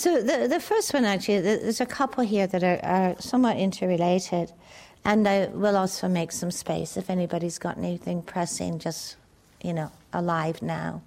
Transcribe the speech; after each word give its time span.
So 0.00 0.22
the, 0.22 0.48
the 0.48 0.60
first 0.60 0.94
one, 0.94 1.04
actually, 1.04 1.40
there's 1.40 1.82
a 1.82 1.84
couple 1.84 2.24
here 2.24 2.46
that 2.46 2.64
are, 2.64 2.80
are 2.82 3.20
somewhat 3.20 3.58
interrelated. 3.58 4.50
And 5.04 5.28
I 5.28 5.48
will 5.48 5.76
also 5.76 6.08
make 6.08 6.32
some 6.32 6.50
space 6.50 6.96
if 6.96 7.10
anybody's 7.10 7.58
got 7.58 7.76
anything 7.76 8.22
pressing, 8.22 8.78
just, 8.78 9.16
you 9.62 9.74
know, 9.74 9.92
alive 10.14 10.62
now. 10.62 11.02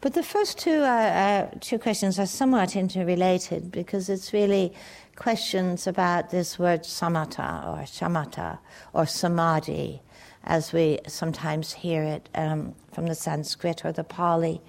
But 0.00 0.14
the 0.14 0.22
first 0.22 0.58
two, 0.58 0.80
uh, 0.80 1.50
two 1.60 1.78
questions 1.78 2.18
are 2.18 2.24
somewhat 2.24 2.76
interrelated 2.76 3.70
because 3.70 4.08
it's 4.08 4.32
really 4.32 4.72
questions 5.14 5.86
about 5.86 6.30
this 6.30 6.58
word 6.58 6.84
samatha 6.84 7.66
or 7.66 7.82
shamatha 7.82 8.56
or 8.94 9.04
samadhi, 9.04 10.00
as 10.44 10.72
we 10.72 10.98
sometimes 11.06 11.74
hear 11.74 12.04
it 12.04 12.30
um, 12.34 12.74
from 12.90 13.04
the 13.04 13.14
Sanskrit 13.14 13.84
or 13.84 13.92
the 13.92 14.04
Pali. 14.04 14.62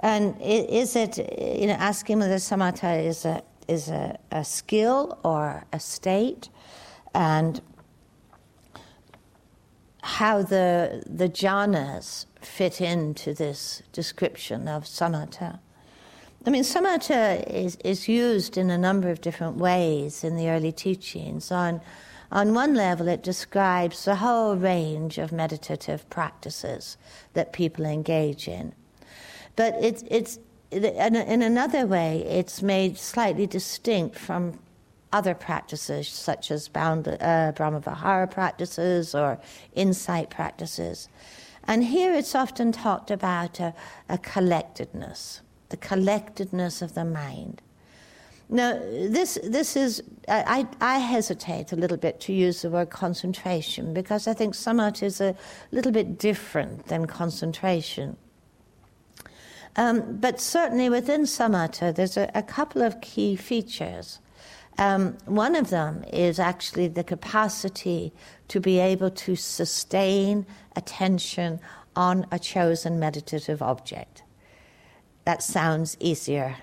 And 0.00 0.40
is 0.40 0.96
it, 0.96 1.18
you 1.18 1.66
know, 1.66 1.74
asking 1.74 2.18
whether 2.18 2.36
samatha 2.36 3.04
is 3.04 3.24
a, 3.24 3.42
is 3.68 3.88
a, 3.88 4.18
a 4.30 4.44
skill 4.44 5.18
or 5.24 5.64
a 5.72 5.80
state, 5.80 6.48
and 7.14 7.60
how 10.02 10.42
the, 10.42 11.02
the 11.06 11.28
jhanas 11.28 12.26
fit 12.42 12.80
into 12.80 13.32
this 13.32 13.82
description 13.92 14.68
of 14.68 14.84
samatha. 14.84 15.58
I 16.46 16.50
mean, 16.50 16.62
samatha 16.62 17.42
is, 17.50 17.76
is 17.76 18.06
used 18.06 18.58
in 18.58 18.68
a 18.68 18.76
number 18.76 19.08
of 19.08 19.22
different 19.22 19.56
ways 19.56 20.22
in 20.22 20.36
the 20.36 20.50
early 20.50 20.72
teachings. 20.72 21.50
On, 21.50 21.80
on 22.30 22.52
one 22.52 22.74
level, 22.74 23.08
it 23.08 23.22
describes 23.22 24.04
the 24.04 24.16
whole 24.16 24.56
range 24.56 25.16
of 25.16 25.32
meditative 25.32 26.08
practices 26.10 26.98
that 27.32 27.54
people 27.54 27.86
engage 27.86 28.46
in. 28.46 28.74
But 29.56 29.76
it's, 29.80 30.38
in, 30.70 31.14
in 31.14 31.42
another 31.42 31.86
way, 31.86 32.24
it's 32.24 32.62
made 32.62 32.98
slightly 32.98 33.46
distinct 33.46 34.18
from 34.18 34.58
other 35.12 35.34
practices, 35.34 36.08
such 36.08 36.50
as 36.50 36.68
bound, 36.68 37.06
uh, 37.06 37.52
Brahmavihara 37.54 38.30
practices 38.30 39.14
or 39.14 39.38
insight 39.74 40.28
practices. 40.28 41.08
And 41.64 41.84
here 41.84 42.12
it's 42.12 42.34
often 42.34 42.72
talked 42.72 43.10
about 43.10 43.60
a, 43.60 43.74
a 44.08 44.18
collectedness, 44.18 45.40
the 45.68 45.76
collectedness 45.76 46.82
of 46.82 46.94
the 46.94 47.04
mind. 47.04 47.62
Now, 48.48 48.74
this, 48.74 49.38
this 49.42 49.76
is, 49.76 50.02
I, 50.28 50.66
I 50.80 50.98
hesitate 50.98 51.72
a 51.72 51.76
little 51.76 51.96
bit 51.96 52.20
to 52.22 52.32
use 52.32 52.62
the 52.62 52.70
word 52.70 52.90
concentration 52.90 53.94
because 53.94 54.26
I 54.28 54.34
think 54.34 54.54
samatha 54.54 55.04
is 55.04 55.20
a 55.20 55.34
little 55.70 55.92
bit 55.92 56.18
different 56.18 56.86
than 56.86 57.06
concentration. 57.06 58.16
Um, 59.76 60.18
but 60.18 60.40
certainly 60.40 60.88
within 60.88 61.22
samatha, 61.22 61.94
there's 61.94 62.16
a, 62.16 62.30
a 62.34 62.42
couple 62.42 62.82
of 62.82 63.00
key 63.00 63.36
features. 63.36 64.20
Um, 64.78 65.16
one 65.26 65.54
of 65.54 65.70
them 65.70 66.04
is 66.12 66.38
actually 66.38 66.88
the 66.88 67.04
capacity 67.04 68.12
to 68.48 68.60
be 68.60 68.78
able 68.78 69.10
to 69.10 69.36
sustain 69.36 70.46
attention 70.76 71.60
on 71.96 72.26
a 72.32 72.38
chosen 72.38 72.98
meditative 72.98 73.62
object. 73.62 74.22
That 75.24 75.42
sounds 75.42 75.96
easier 76.00 76.56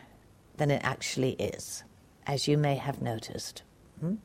than 0.58 0.72
it 0.72 0.82
actually 0.84 1.32
is, 1.34 1.84
as 2.28 2.48
you 2.48 2.58
may 2.58 2.76
have 2.76 3.02
noticed. 3.02 3.64
Hmm? 4.00 4.16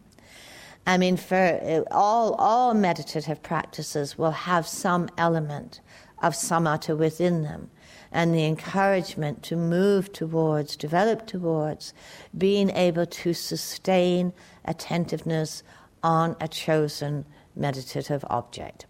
I 0.87 0.99
mean, 0.99 1.17
for 1.17 1.37
uh, 1.37 1.83
all, 1.93 2.35
all 2.35 2.75
meditative 2.75 3.43
practices 3.43 4.19
will 4.19 4.33
have 4.33 4.67
some 4.67 5.09
element 5.17 5.81
of 6.23 6.35
samatha 6.35 6.97
within 6.97 7.43
them 7.43 7.71
and 8.17 8.35
the 8.35 8.47
encouragement 8.47 9.43
to 9.43 9.55
move 9.55 10.11
towards, 10.11 10.75
develop 10.75 11.27
towards 11.27 11.93
being 12.39 12.71
able 12.71 13.05
to 13.05 13.35
sustain 13.35 14.33
attentiveness 14.65 15.63
on 16.03 16.35
a 16.41 16.49
chosen 16.49 17.27
meditative 17.55 18.25
object. 18.31 18.87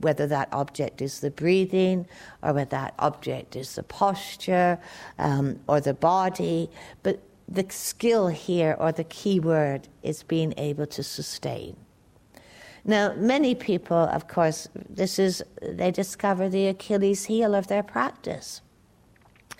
Whether 0.00 0.26
that 0.28 0.48
object 0.50 1.02
is 1.02 1.20
the 1.20 1.30
breathing, 1.30 2.06
or 2.42 2.54
whether 2.54 2.70
that 2.70 2.94
object 2.98 3.54
is 3.54 3.74
the 3.74 3.82
posture, 3.82 4.78
um, 5.18 5.60
or 5.68 5.82
the 5.82 5.92
body, 5.92 6.70
but 7.02 7.20
the 7.46 7.66
skill 7.68 8.28
here, 8.28 8.76
or 8.78 8.92
the 8.92 9.04
key 9.04 9.40
word, 9.40 9.88
is 10.02 10.22
being 10.22 10.54
able 10.56 10.86
to 10.86 11.02
sustain. 11.02 11.76
Now, 12.86 13.12
many 13.14 13.54
people, 13.54 13.98
of 13.98 14.26
course, 14.26 14.68
this 14.88 15.18
is, 15.18 15.44
they 15.60 15.90
discover 15.90 16.48
the 16.48 16.68
Achilles 16.68 17.26
heel 17.26 17.54
of 17.54 17.66
their 17.66 17.82
practice. 17.82 18.62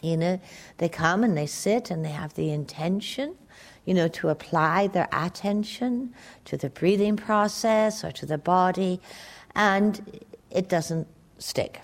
You 0.02 0.16
know, 0.16 0.40
they 0.78 0.88
come 0.88 1.22
and 1.24 1.36
they 1.36 1.46
sit 1.46 1.90
and 1.90 2.04
they 2.04 2.10
have 2.10 2.34
the 2.34 2.50
intention, 2.50 3.36
you 3.84 3.94
know, 3.94 4.08
to 4.08 4.28
apply 4.28 4.86
their 4.86 5.08
attention 5.12 6.14
to 6.46 6.56
the 6.56 6.70
breathing 6.70 7.16
process 7.16 8.02
or 8.04 8.10
to 8.12 8.26
the 8.26 8.38
body, 8.38 9.00
and 9.54 10.24
it 10.50 10.68
doesn't 10.68 11.06
stick. 11.38 11.80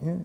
Hmm? 0.00 0.22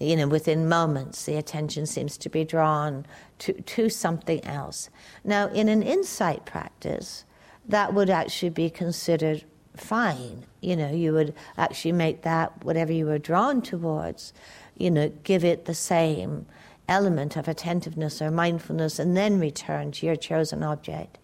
You 0.00 0.16
know, 0.16 0.26
within 0.26 0.68
moments, 0.68 1.24
the 1.24 1.36
attention 1.36 1.86
seems 1.86 2.18
to 2.18 2.28
be 2.28 2.44
drawn 2.44 3.06
to, 3.40 3.52
to 3.52 3.88
something 3.88 4.44
else. 4.44 4.90
Now, 5.22 5.48
in 5.48 5.68
an 5.68 5.82
insight 5.82 6.44
practice, 6.44 7.24
that 7.66 7.94
would 7.94 8.10
actually 8.10 8.50
be 8.50 8.70
considered 8.70 9.44
fine. 9.76 10.44
You 10.60 10.76
know, 10.76 10.90
you 10.90 11.12
would 11.12 11.34
actually 11.56 11.92
make 11.92 12.22
that 12.22 12.64
whatever 12.64 12.92
you 12.92 13.06
were 13.06 13.18
drawn 13.18 13.62
towards 13.62 14.32
you 14.76 14.90
know, 14.90 15.08
give 15.22 15.44
it 15.44 15.64
the 15.64 15.74
same 15.74 16.46
element 16.88 17.36
of 17.36 17.48
attentiveness 17.48 18.20
or 18.20 18.30
mindfulness 18.30 18.98
and 18.98 19.16
then 19.16 19.40
return 19.40 19.90
to 19.92 20.06
your 20.06 20.16
chosen 20.16 20.62
object. 20.62 21.18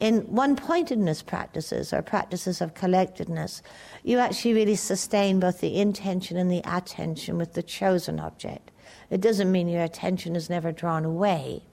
In 0.00 0.20
one 0.32 0.54
pointedness 0.54 1.22
practices 1.22 1.92
or 1.92 2.02
practices 2.02 2.60
of 2.60 2.74
collectedness, 2.74 3.62
you 4.04 4.18
actually 4.18 4.54
really 4.54 4.76
sustain 4.76 5.40
both 5.40 5.60
the 5.60 5.80
intention 5.80 6.36
and 6.36 6.50
the 6.50 6.62
attention 6.64 7.36
with 7.36 7.54
the 7.54 7.62
chosen 7.62 8.20
object. 8.20 8.70
It 9.10 9.20
doesn't 9.20 9.50
mean 9.50 9.68
your 9.68 9.82
attention 9.82 10.36
is 10.36 10.48
never 10.48 10.70
drawn 10.70 11.04
away, 11.04 11.64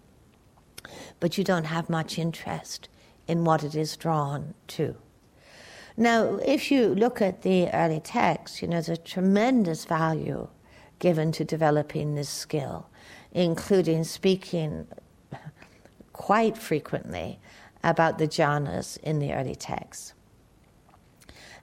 but 1.20 1.38
you 1.38 1.44
don't 1.44 1.66
have 1.66 1.90
much 1.90 2.18
interest 2.18 2.90
in 3.28 3.44
what 3.44 3.64
it 3.64 3.76
is 3.76 3.96
drawn 3.96 4.56
to. 4.68 4.96
Now, 5.98 6.36
if 6.46 6.72
you 6.72 6.96
look 6.96 7.22
at 7.22 7.44
the 7.44 7.70
early 7.70 8.00
texts, 8.00 8.62
you 8.62 8.68
know, 8.68 8.82
there's 8.82 8.90
a 8.90 8.98
tremendous 8.98 9.86
value 9.86 10.48
given 11.00 11.32
to 11.34 11.44
developing 11.44 12.16
this 12.16 12.30
skill, 12.30 12.90
including 13.32 14.04
speaking 14.04 14.88
quite 16.14 16.58
frequently 16.58 17.40
about 17.84 18.18
the 18.18 18.28
jhanas 18.28 18.98
in 19.04 19.20
the 19.20 19.34
early 19.34 19.56
texts. 19.56 20.14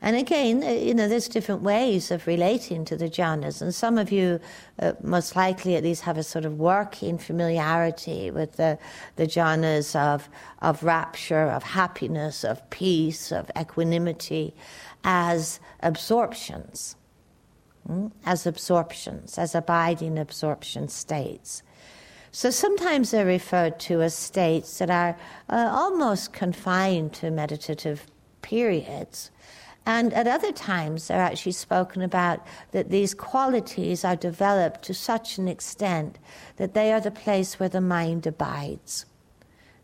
And 0.04 0.16
again, 0.16 0.64
uh, 0.64 0.70
you 0.70 0.94
know, 0.94 1.06
there's 1.06 1.28
different 1.28 1.62
ways 1.62 2.10
of 2.10 2.26
relating 2.26 2.84
to 2.86 2.96
the 2.96 3.08
jhanas, 3.08 3.62
and 3.62 3.72
some 3.72 3.98
of 3.98 4.10
you, 4.10 4.40
uh, 4.80 4.94
most 5.00 5.36
likely 5.36 5.76
at 5.76 5.84
least, 5.84 6.02
have 6.02 6.18
a 6.18 6.24
sort 6.24 6.44
of 6.44 6.58
working 6.58 7.18
familiarity 7.18 8.32
with 8.32 8.56
the, 8.56 8.78
the 9.14 9.26
jhanas 9.28 9.94
of, 9.94 10.28
of 10.60 10.82
rapture, 10.82 11.48
of 11.48 11.62
happiness, 11.62 12.42
of 12.44 12.68
peace, 12.70 13.30
of 13.30 13.48
equanimity 13.56 14.54
as 15.04 15.60
absorptions. 15.80 16.96
Hmm, 17.86 18.08
as 18.24 18.46
absorptions, 18.46 19.38
as 19.38 19.54
abiding 19.54 20.18
absorption 20.18 20.88
states. 20.88 21.62
So 22.30 22.50
sometimes 22.50 23.10
they're 23.10 23.26
referred 23.26 23.80
to 23.80 24.02
as 24.02 24.14
states 24.14 24.78
that 24.78 24.88
are 24.88 25.16
uh, 25.50 25.68
almost 25.70 26.32
confined 26.32 27.12
to 27.14 27.30
meditative 27.30 28.06
periods. 28.40 29.30
And 29.84 30.14
at 30.14 30.28
other 30.28 30.52
times, 30.52 31.08
they're 31.08 31.20
actually 31.20 31.52
spoken 31.52 32.02
about 32.02 32.46
that 32.70 32.90
these 32.90 33.14
qualities 33.14 34.04
are 34.04 34.16
developed 34.16 34.82
to 34.84 34.94
such 34.94 35.38
an 35.38 35.48
extent 35.48 36.18
that 36.56 36.74
they 36.74 36.92
are 36.92 37.00
the 37.00 37.10
place 37.10 37.58
where 37.58 37.68
the 37.68 37.80
mind 37.80 38.26
abides, 38.26 39.06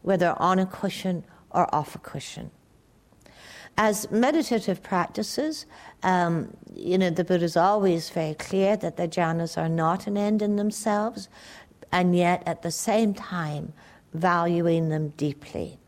whether 0.02 0.36
on 0.38 0.60
a 0.60 0.66
cushion 0.66 1.24
or 1.50 1.72
off 1.74 1.96
a 1.96 1.98
cushion. 1.98 2.52
As 3.80 4.10
meditative 4.10 4.82
practices, 4.82 5.64
um, 6.02 6.56
you 6.74 6.98
know, 6.98 7.10
the 7.10 7.22
Buddha 7.22 7.44
is 7.44 7.56
always 7.56 8.10
very 8.10 8.34
clear 8.34 8.76
that 8.76 8.96
the 8.96 9.06
jhanas 9.06 9.56
are 9.56 9.68
not 9.68 10.08
an 10.08 10.16
end 10.18 10.42
in 10.42 10.56
themselves, 10.56 11.28
and 11.92 12.16
yet 12.16 12.42
at 12.44 12.62
the 12.62 12.72
same 12.72 13.14
time 13.14 13.72
valuing 14.12 14.88
them 14.88 15.10
deeply. 15.10 15.78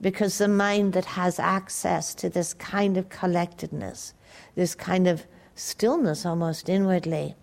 Because 0.00 0.38
the 0.38 0.46
mind 0.46 0.92
that 0.92 1.06
has 1.06 1.40
access 1.40 2.14
to 2.14 2.28
this 2.28 2.54
kind 2.54 2.96
of 2.96 3.08
collectedness, 3.08 4.14
this 4.54 4.76
kind 4.76 5.08
of 5.08 5.26
stillness 5.56 6.24
almost 6.24 6.68
inwardly, 6.68 7.34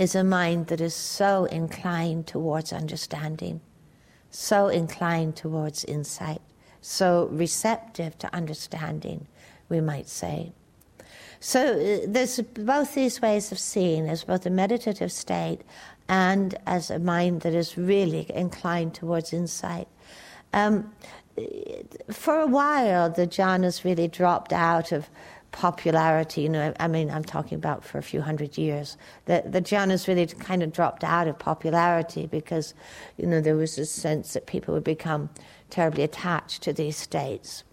is 0.00 0.16
a 0.16 0.24
mind 0.24 0.66
that 0.66 0.80
is 0.80 0.96
so 0.96 1.44
inclined 1.44 2.26
towards 2.26 2.72
understanding, 2.72 3.60
so 4.32 4.66
inclined 4.66 5.36
towards 5.36 5.84
insight 5.84 6.42
so 6.82 7.28
receptive 7.32 8.18
to 8.18 8.34
understanding, 8.34 9.26
we 9.68 9.80
might 9.80 10.08
say. 10.08 10.52
So 11.40 11.60
uh, 11.60 12.06
there's 12.06 12.38
both 12.40 12.94
these 12.94 13.22
ways 13.22 13.50
of 13.50 13.58
seeing. 13.58 14.04
There's 14.04 14.24
both 14.24 14.44
a 14.44 14.50
meditative 14.50 15.10
state 15.10 15.62
and 16.08 16.54
as 16.66 16.90
a 16.90 16.98
mind 16.98 17.40
that 17.40 17.54
is 17.54 17.78
really 17.78 18.26
inclined 18.34 18.94
towards 18.94 19.32
insight. 19.32 19.88
Um, 20.52 20.92
for 22.10 22.40
a 22.40 22.46
while, 22.46 23.08
the 23.08 23.26
jhanas 23.26 23.84
really 23.84 24.08
dropped 24.08 24.52
out 24.52 24.92
of 24.92 25.08
popularity. 25.52 26.42
You 26.42 26.48
know, 26.48 26.74
I 26.80 26.88
mean, 26.88 27.10
I'm 27.10 27.24
talking 27.24 27.56
about 27.56 27.84
for 27.84 27.98
a 27.98 28.02
few 28.02 28.22
hundred 28.22 28.58
years. 28.58 28.96
The 29.26 29.42
the 29.46 29.62
jhanas 29.62 30.08
really 30.08 30.26
kind 30.26 30.62
of 30.62 30.72
dropped 30.72 31.04
out 31.04 31.28
of 31.28 31.38
popularity 31.38 32.26
because, 32.26 32.74
you 33.16 33.26
know, 33.26 33.40
there 33.40 33.56
was 33.56 33.76
this 33.76 33.90
sense 33.90 34.32
that 34.32 34.46
people 34.46 34.74
would 34.74 34.84
become 34.84 35.30
terribly 35.70 36.02
attached 36.02 36.62
to 36.62 36.72
these 36.72 36.96
states. 36.96 37.64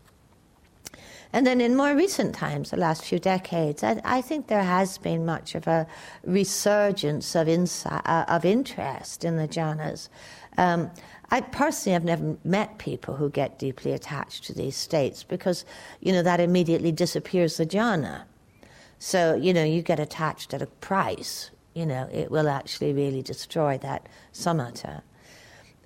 And 1.32 1.46
then 1.46 1.62
in 1.62 1.76
more 1.76 1.96
recent 1.96 2.34
times, 2.34 2.72
the 2.72 2.78
last 2.78 3.06
few 3.06 3.20
decades, 3.20 3.84
I, 3.84 4.02
I 4.04 4.22
think 4.22 4.48
there 4.48 4.64
has 4.64 4.98
been 4.98 5.26
much 5.26 5.54
of 5.54 5.68
a 5.68 5.86
resurgence 6.24 7.36
of, 7.36 7.48
insight, 7.48 8.02
uh, 8.06 8.26
of 8.28 8.46
interest 8.46 9.24
in 9.24 9.38
the 9.38 9.48
jhanas. 9.48 10.10
Um, 10.58 10.90
I 11.32 11.42
personally 11.42 11.94
have 11.94 12.04
never 12.04 12.38
met 12.44 12.80
people 12.80 13.16
who 13.16 13.30
get 13.30 13.60
deeply 13.60 13.92
attached 13.92 14.46
to 14.46 14.54
these 14.54 14.76
states 14.76 15.24
because, 15.24 15.64
you 16.00 16.12
know, 16.12 16.24
that 16.24 16.40
immediately 16.40 16.92
disappears 16.92 17.58
the 17.58 17.66
jhana. 17.66 18.24
So, 18.98 19.36
you 19.36 19.54
know, 19.54 19.64
you 19.64 19.82
get 19.82 20.00
attached 20.00 20.54
at 20.54 20.62
a 20.62 20.68
price, 20.68 21.52
you 21.74 21.86
know, 21.86 22.10
it 22.12 22.32
will 22.32 22.50
actually 22.50 22.94
really 22.94 23.22
destroy 23.22 23.78
that 23.78 24.08
samatha. 24.34 25.02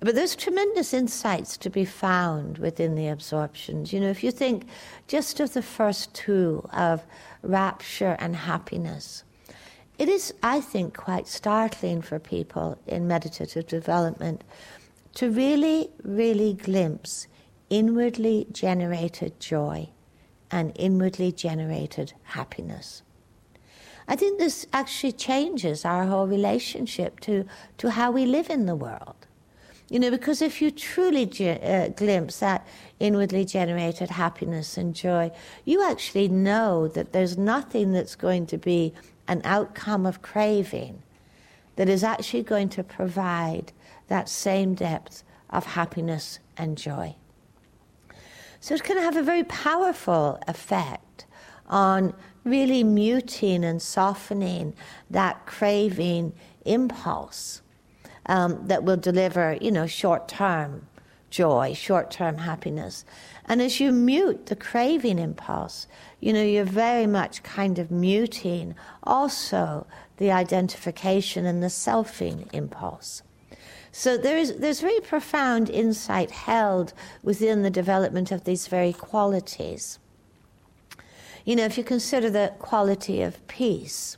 But 0.00 0.14
there's 0.14 0.34
tremendous 0.34 0.92
insights 0.92 1.56
to 1.58 1.70
be 1.70 1.84
found 1.84 2.58
within 2.58 2.94
the 2.94 3.08
absorptions. 3.08 3.92
You 3.92 4.00
know, 4.00 4.10
if 4.10 4.24
you 4.24 4.30
think 4.30 4.66
just 5.06 5.40
of 5.40 5.54
the 5.54 5.62
first 5.62 6.12
two 6.14 6.68
of 6.72 7.02
rapture 7.42 8.16
and 8.18 8.34
happiness, 8.34 9.24
it 9.98 10.08
is, 10.08 10.34
I 10.42 10.60
think, 10.60 10.96
quite 10.96 11.28
startling 11.28 12.02
for 12.02 12.18
people 12.18 12.78
in 12.86 13.06
meditative 13.06 13.66
development 13.66 14.42
to 15.14 15.30
really, 15.30 15.90
really 16.02 16.54
glimpse 16.54 17.26
inwardly 17.70 18.46
generated 18.52 19.38
joy 19.40 19.88
and 20.50 20.72
inwardly 20.76 21.32
generated 21.32 22.12
happiness. 22.22 23.02
I 24.06 24.16
think 24.16 24.38
this 24.38 24.66
actually 24.72 25.12
changes 25.12 25.84
our 25.84 26.04
whole 26.04 26.26
relationship 26.26 27.20
to, 27.20 27.46
to 27.78 27.90
how 27.90 28.10
we 28.10 28.26
live 28.26 28.50
in 28.50 28.66
the 28.66 28.76
world. 28.76 29.26
You 29.88 29.98
know, 29.98 30.10
because 30.10 30.42
if 30.42 30.60
you 30.62 30.70
truly 30.70 31.26
ge- 31.26 31.42
uh, 31.62 31.88
glimpse 31.88 32.40
that 32.40 32.66
inwardly 33.00 33.44
generated 33.44 34.10
happiness 34.10 34.76
and 34.76 34.94
joy, 34.94 35.30
you 35.64 35.82
actually 35.82 36.28
know 36.28 36.88
that 36.88 37.12
there's 37.12 37.36
nothing 37.36 37.92
that's 37.92 38.14
going 38.14 38.46
to 38.46 38.58
be 38.58 38.92
an 39.28 39.40
outcome 39.44 40.06
of 40.06 40.22
craving 40.22 41.02
that 41.76 41.88
is 41.88 42.04
actually 42.04 42.42
going 42.42 42.68
to 42.70 42.82
provide 42.82 43.72
that 44.08 44.28
same 44.28 44.74
depth 44.74 45.24
of 45.50 45.64
happiness 45.64 46.38
and 46.56 46.76
joy. 46.76 47.14
So 48.60 48.74
it 48.74 48.82
can 48.82 48.98
have 48.98 49.16
a 49.16 49.22
very 49.22 49.44
powerful 49.44 50.38
effect 50.48 51.26
on 51.66 52.14
really 52.44 52.84
muting 52.84 53.64
and 53.64 53.80
softening 53.80 54.74
that 55.10 55.46
craving 55.46 56.32
impulse 56.64 57.62
um, 58.26 58.66
that 58.66 58.84
will 58.84 58.96
deliver, 58.96 59.58
you 59.60 59.70
know, 59.70 59.86
short 59.86 60.28
term 60.28 60.86
joy, 61.34 61.74
short 61.74 62.10
term 62.10 62.38
happiness. 62.38 63.04
And 63.46 63.60
as 63.60 63.80
you 63.80 63.90
mute 63.90 64.46
the 64.46 64.56
craving 64.56 65.18
impulse, 65.18 65.88
you 66.20 66.32
know, 66.32 66.42
you're 66.42 66.64
very 66.64 67.06
much 67.06 67.42
kind 67.42 67.78
of 67.78 67.90
muting 67.90 68.76
also 69.02 69.86
the 70.18 70.30
identification 70.30 71.44
and 71.44 71.62
the 71.62 71.66
selfing 71.66 72.48
impulse. 72.52 73.22
So 73.96 74.16
there 74.16 74.36
is 74.36 74.56
there's 74.56 74.80
very 74.80 74.98
profound 74.98 75.70
insight 75.70 76.32
held 76.32 76.92
within 77.22 77.62
the 77.62 77.70
development 77.70 78.32
of 78.32 78.42
these 78.42 78.66
very 78.66 78.92
qualities. 78.92 80.00
You 81.44 81.54
know, 81.54 81.64
if 81.64 81.78
you 81.78 81.84
consider 81.84 82.28
the 82.28 82.54
quality 82.58 83.22
of 83.22 83.46
peace, 83.46 84.16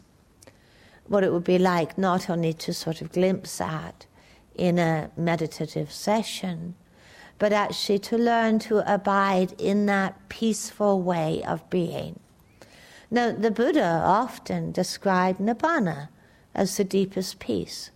what 1.09 1.23
it 1.23 1.31
would 1.31 1.45
be 1.45 1.59
like 1.59 1.99
not 1.99 2.31
only 2.31 2.55
to 2.55 2.73
sort 2.73 3.03
of 3.03 3.13
glimpse 3.13 3.61
at 3.61 4.07
in 4.55 4.79
a 4.79 5.11
meditative 5.15 5.93
session, 5.93 6.75
but 7.39 7.53
actually 7.53 7.99
to 7.99 8.17
learn 8.17 8.59
to 8.61 8.79
abide 8.91 9.61
in 9.61 9.85
that 9.85 10.31
peaceful 10.31 11.03
way 11.03 11.43
of 11.45 11.69
being. 11.69 12.19
Now, 13.11 13.31
the 13.31 13.51
Buddha 13.51 14.01
often 14.03 14.73
described 14.73 15.39
nibbana 15.39 16.09
as 16.55 16.79
the 16.79 16.85
deepest 16.85 17.41
peace 17.41 17.91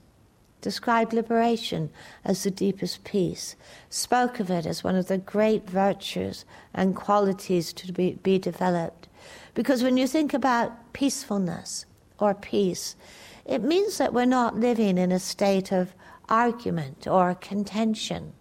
described 0.61 1.13
liberation 1.13 1.91
as 2.25 2.43
the 2.43 2.51
deepest 2.51 3.05
peace, 3.05 3.57
spoke 3.89 4.41
of 4.41 4.51
it 4.51 4.67
as 4.67 4.85
one 4.85 4.97
of 4.97 5.09
the 5.09 5.19
great 5.19 5.69
virtues 5.69 6.45
and 6.75 6.97
qualities 6.97 7.73
to 7.73 7.93
be, 7.93 8.13
be 8.23 8.39
developed. 8.39 9.09
Because 9.55 9.83
when 9.83 9.97
you 9.97 10.07
think 10.07 10.33
about 10.35 10.93
peacefulness 10.93 11.87
or 12.19 12.35
peace, 12.35 12.97
it 13.45 13.63
means 13.63 13.99
that 13.99 14.13
we're 14.15 14.25
not 14.25 14.57
living 14.57 14.99
in 14.99 15.11
a 15.11 15.19
state 15.19 15.73
of 15.73 15.95
argument 16.29 17.07
or 17.07 17.35
contention 17.35 18.33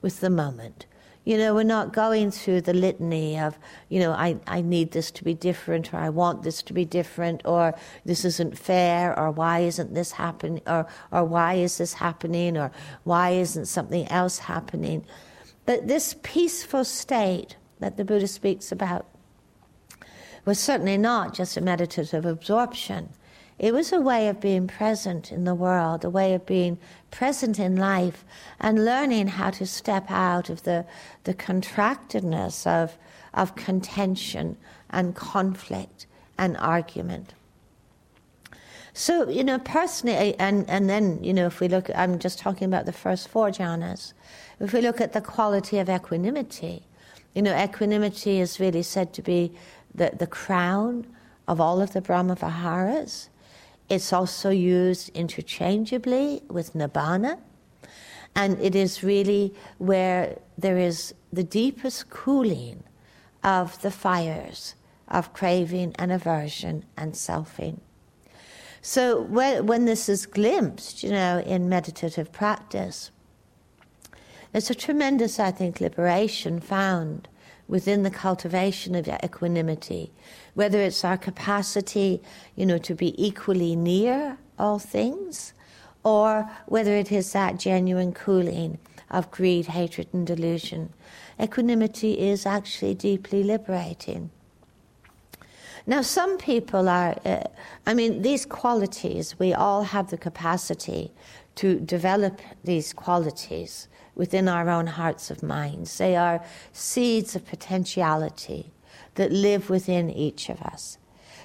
with 0.00 0.20
the 0.20 0.30
moment. 0.30 0.86
You 1.24 1.38
know, 1.38 1.54
we're 1.54 1.62
not 1.62 1.94
going 1.94 2.30
through 2.30 2.60
the 2.60 2.74
litany 2.74 3.38
of, 3.38 3.58
you 3.88 3.98
know, 3.98 4.12
I, 4.12 4.36
I 4.46 4.60
need 4.60 4.92
this 4.92 5.10
to 5.12 5.24
be 5.24 5.32
different, 5.32 5.94
or 5.94 5.96
I 5.96 6.10
want 6.10 6.42
this 6.42 6.62
to 6.62 6.74
be 6.74 6.84
different, 6.84 7.40
or 7.46 7.74
this 8.04 8.26
isn't 8.26 8.58
fair, 8.58 9.18
or 9.18 9.30
why 9.30 9.60
isn't 9.60 9.94
this 9.94 10.12
happening, 10.12 10.62
or, 10.66 10.86
or 11.10 11.24
why 11.24 11.54
is 11.54 11.78
this 11.78 11.94
happening, 11.94 12.58
or 12.58 12.70
why 13.04 13.30
isn't 13.30 13.66
something 13.66 14.06
else 14.08 14.38
happening. 14.38 15.06
But 15.64 15.88
this 15.88 16.14
peaceful 16.22 16.84
state 16.84 17.56
that 17.80 17.96
the 17.96 18.04
Buddha 18.04 18.28
speaks 18.28 18.70
about 18.70 19.06
was 20.44 20.58
certainly 20.58 20.98
not 20.98 21.32
just 21.32 21.56
a 21.56 21.60
meditative 21.62 22.26
absorption. 22.26 23.08
It 23.58 23.72
was 23.72 23.92
a 23.92 24.00
way 24.00 24.28
of 24.28 24.40
being 24.40 24.66
present 24.66 25.30
in 25.30 25.44
the 25.44 25.54
world, 25.54 26.04
a 26.04 26.10
way 26.10 26.34
of 26.34 26.44
being 26.44 26.78
present 27.10 27.58
in 27.58 27.76
life, 27.76 28.24
and 28.60 28.84
learning 28.84 29.28
how 29.28 29.50
to 29.50 29.66
step 29.66 30.10
out 30.10 30.50
of 30.50 30.64
the, 30.64 30.84
the 31.22 31.34
contractedness 31.34 32.66
of, 32.66 32.98
of 33.32 33.54
contention 33.54 34.56
and 34.90 35.14
conflict 35.14 36.06
and 36.36 36.56
argument. 36.56 37.34
So, 38.92 39.28
you 39.28 39.42
know, 39.42 39.58
personally, 39.58 40.36
and, 40.38 40.68
and 40.68 40.88
then, 40.88 41.22
you 41.22 41.32
know, 41.32 41.46
if 41.46 41.60
we 41.60 41.68
look, 41.68 41.90
I'm 41.94 42.18
just 42.18 42.38
talking 42.38 42.66
about 42.66 42.86
the 42.86 42.92
first 42.92 43.28
four 43.28 43.50
jhanas. 43.50 44.12
If 44.60 44.72
we 44.72 44.80
look 44.80 45.00
at 45.00 45.12
the 45.12 45.20
quality 45.20 45.78
of 45.78 45.88
equanimity, 45.88 46.84
you 47.34 47.42
know, 47.42 47.56
equanimity 47.56 48.40
is 48.40 48.60
really 48.60 48.82
said 48.82 49.12
to 49.14 49.22
be 49.22 49.52
the, 49.92 50.12
the 50.16 50.28
crown 50.28 51.06
of 51.48 51.60
all 51.60 51.80
of 51.80 51.92
the 51.92 52.00
Brahma 52.00 52.36
Viharas. 52.36 53.28
It's 53.88 54.12
also 54.12 54.50
used 54.50 55.10
interchangeably 55.10 56.42
with 56.48 56.74
nibbana, 56.74 57.38
and 58.34 58.58
it 58.60 58.74
is 58.74 59.04
really 59.04 59.54
where 59.78 60.38
there 60.58 60.78
is 60.78 61.14
the 61.32 61.44
deepest 61.44 62.10
cooling 62.10 62.82
of 63.42 63.80
the 63.82 63.90
fires 63.90 64.74
of 65.08 65.32
craving 65.32 65.94
and 65.98 66.10
aversion 66.10 66.84
and 66.96 67.12
selfing. 67.12 67.78
So 68.80 69.22
when, 69.22 69.66
when 69.66 69.84
this 69.84 70.08
is 70.08 70.26
glimpsed, 70.26 71.02
you 71.02 71.10
know, 71.10 71.42
in 71.46 71.68
meditative 71.68 72.32
practice, 72.32 73.10
there's 74.52 74.70
a 74.70 74.74
tremendous, 74.74 75.38
I 75.38 75.50
think, 75.50 75.80
liberation 75.80 76.60
found 76.60 77.28
within 77.68 78.02
the 78.02 78.10
cultivation 78.10 78.94
of 78.94 79.08
equanimity, 79.08 80.10
whether 80.54 80.80
it's 80.80 81.04
our 81.04 81.16
capacity, 81.16 82.20
you 82.56 82.66
know, 82.66 82.78
to 82.78 82.94
be 82.94 83.14
equally 83.24 83.74
near 83.74 84.38
all 84.58 84.78
things, 84.78 85.52
or 86.02 86.50
whether 86.66 86.94
it 86.94 87.10
is 87.10 87.32
that 87.32 87.58
genuine 87.58 88.12
cooling 88.12 88.78
of 89.10 89.30
greed, 89.30 89.66
hatred, 89.66 90.08
and 90.12 90.26
delusion. 90.26 90.92
Equanimity 91.40 92.18
is 92.18 92.46
actually 92.46 92.94
deeply 92.94 93.42
liberating. 93.42 94.30
Now, 95.86 96.00
some 96.00 96.38
people 96.38 96.88
are, 96.88 97.16
uh, 97.24 97.44
I 97.86 97.92
mean, 97.92 98.22
these 98.22 98.46
qualities, 98.46 99.38
we 99.38 99.52
all 99.52 99.82
have 99.82 100.10
the 100.10 100.16
capacity 100.16 101.12
to 101.56 101.78
develop 101.80 102.40
these 102.62 102.92
qualities 102.92 103.88
within 104.14 104.48
our 104.48 104.68
own 104.68 104.86
hearts 104.86 105.30
of 105.30 105.42
minds. 105.42 105.98
They 105.98 106.16
are 106.16 106.44
seeds 106.72 107.34
of 107.36 107.46
potentiality 107.46 108.72
that 109.14 109.32
live 109.32 109.70
within 109.70 110.10
each 110.10 110.48
of 110.48 110.60
us. 110.62 110.98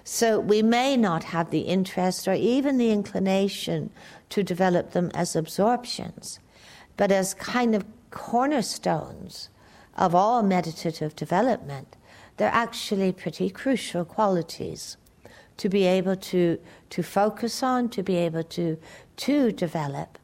So 0.03 0.39
we 0.39 0.61
may 0.61 0.97
not 0.97 1.25
have 1.25 1.51
the 1.51 1.61
interest 1.61 2.27
or 2.27 2.33
even 2.33 2.77
the 2.77 2.91
inclination 2.91 3.91
to 4.29 4.43
develop 4.43 4.91
them 4.91 5.11
as 5.13 5.35
absorptions, 5.35 6.39
but 6.97 7.11
as 7.11 7.33
kind 7.33 7.75
of 7.75 7.85
cornerstones 8.09 9.49
of 9.95 10.15
all 10.15 10.41
meditative 10.41 11.15
development, 11.15 11.95
they're 12.37 12.49
actually 12.49 13.11
pretty 13.11 13.49
crucial 13.49 14.05
qualities 14.05 14.97
to 15.59 15.67
be 15.69 15.85
able 15.85 16.15
to, 16.15 16.57
to 16.89 17.03
focus 17.03 17.61
on, 17.61 17.89
to 17.89 18.01
be 18.01 18.15
able 18.15 18.43
to, 18.43 18.77
to 19.17 19.51
develop. 19.51 20.17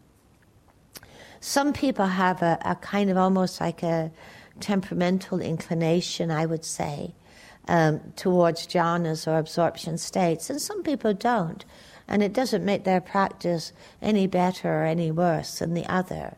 Some 1.41 1.73
people 1.73 2.05
have 2.05 2.41
a, 2.41 2.57
a 2.63 2.75
kind 2.75 3.09
of 3.09 3.17
almost 3.17 3.59
like 3.59 3.83
a 3.83 4.11
temperamental 4.61 5.41
inclination, 5.41 6.31
I 6.31 6.45
would 6.45 6.63
say, 6.63 7.13
um, 7.67 7.99
towards 8.15 8.65
jhanas 8.65 9.27
or 9.27 9.37
absorption 9.37 9.97
states, 9.97 10.49
and 10.49 10.61
some 10.61 10.83
people 10.83 11.13
don't. 11.13 11.65
And 12.07 12.23
it 12.23 12.31
doesn't 12.31 12.63
make 12.63 12.85
their 12.85 13.01
practice 13.01 13.73
any 14.01 14.27
better 14.27 14.69
or 14.69 14.85
any 14.85 15.11
worse 15.11 15.59
than 15.59 15.73
the 15.73 15.85
other. 15.85 16.37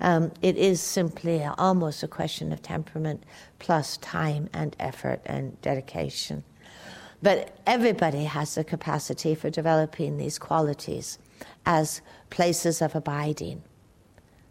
Um, 0.00 0.30
it 0.40 0.56
is 0.56 0.80
simply 0.80 1.42
almost 1.44 2.04
a 2.04 2.08
question 2.08 2.52
of 2.52 2.62
temperament 2.62 3.24
plus 3.58 3.96
time 3.96 4.48
and 4.52 4.76
effort 4.78 5.20
and 5.24 5.60
dedication. 5.62 6.44
But 7.26 7.58
everybody 7.66 8.22
has 8.22 8.54
the 8.54 8.62
capacity 8.62 9.34
for 9.34 9.50
developing 9.50 10.16
these 10.16 10.38
qualities 10.38 11.18
as 11.66 12.00
places 12.30 12.80
of 12.80 12.94
abiding, 12.94 13.64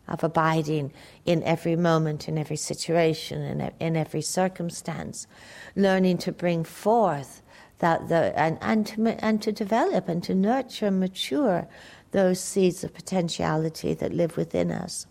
of 0.09 0.25
abiding 0.25 0.91
in 1.23 1.41
every 1.43 1.77
moment, 1.77 2.27
in 2.27 2.37
every 2.37 2.57
situation, 2.57 3.41
in, 3.43 3.71
in 3.79 3.95
every 3.95 4.21
circumstance, 4.21 5.25
learning 5.77 6.17
to 6.17 6.33
bring 6.33 6.65
forth 6.65 7.41
that 7.79 8.09
the, 8.09 8.37
and, 8.37 8.57
and, 8.59 8.85
to, 8.87 9.23
and 9.23 9.41
to 9.43 9.53
develop 9.53 10.09
and 10.09 10.21
to 10.25 10.35
nurture 10.35 10.87
and 10.87 10.99
mature 10.99 11.69
those 12.11 12.41
seeds 12.41 12.83
of 12.83 12.93
potentiality 12.93 13.93
that 13.93 14.13
live 14.13 14.35
within 14.35 14.69
us. 14.69 15.07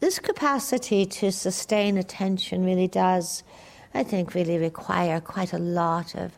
This 0.00 0.18
capacity 0.18 1.06
to 1.06 1.30
sustain 1.30 1.96
attention 1.96 2.64
really 2.64 2.88
does, 2.88 3.44
I 3.94 4.02
think, 4.02 4.34
really 4.34 4.58
require 4.58 5.20
quite 5.20 5.52
a 5.52 5.58
lot 5.58 6.14
of 6.14 6.32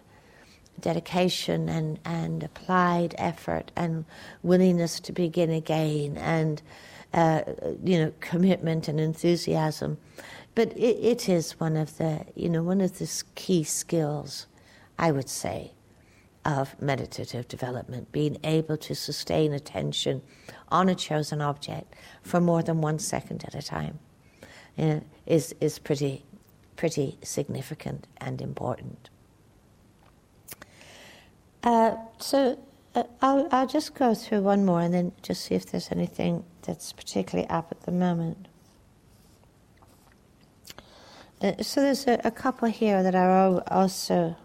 dedication 0.81 1.69
and, 1.69 1.99
and 2.05 2.43
applied 2.43 3.15
effort 3.19 3.71
and 3.77 4.05
willingness 4.43 4.99
to 5.01 5.13
begin 5.13 5.51
again 5.51 6.17
and 6.17 6.63
uh, 7.13 7.43
you 7.85 7.99
know 7.99 8.13
commitment 8.21 8.89
and 8.89 9.01
enthusiasm. 9.01 9.99
But 10.55 10.73
it, 10.77 10.97
it 11.03 11.29
is 11.29 11.59
one 11.61 11.77
of 11.77 11.99
the 11.99 12.25
you 12.35 12.49
know 12.49 12.63
one 12.63 12.81
of 12.81 12.99
the 12.99 13.23
key 13.35 13.65
skills, 13.65 14.47
I 14.99 15.11
would 15.11 15.29
say, 15.29 15.73
of 16.45 16.81
meditative 16.81 17.49
development, 17.49 18.13
being 18.13 18.39
able 18.45 18.77
to 18.79 18.95
sustain 18.95 19.53
attention 19.53 20.23
on 20.71 20.89
a 20.89 20.95
chosen 20.95 21.41
object 21.41 21.95
for 22.23 22.41
more 22.41 22.63
than 22.63 22.81
one 22.81 22.99
second 22.99 23.45
at 23.45 23.55
a 23.55 23.63
time 23.63 23.99
you 24.77 24.87
know, 24.87 25.05
is, 25.27 25.55
is 25.61 25.79
pretty, 25.79 26.25
pretty 26.81 27.19
significant 27.23 28.07
and 28.23 28.41
important. 28.41 29.11
Uh, 31.63 31.95
so 32.17 32.59
uh, 32.95 33.03
I'll, 33.21 33.47
I'll 33.53 33.67
just 33.67 33.95
go 33.95 34.15
through 34.15 34.41
one 34.41 34.65
more 34.65 34.81
and 34.81 34.95
then 34.95 35.13
just 35.21 35.45
see 35.45 35.55
if 35.55 35.67
there's 35.67 35.93
anything 35.93 36.43
that's 36.63 36.95
particularly 36.95 37.47
up 37.51 37.69
at 37.71 37.83
the 37.83 37.93
moment. 37.93 38.49
Uh, 41.43 41.63
so 41.63 41.83
there's 41.83 42.07
a, 42.07 42.19
a 42.25 42.31
couple 42.31 42.67
here 42.71 43.03
that 43.03 43.15
are 43.15 43.63
also 43.71 44.37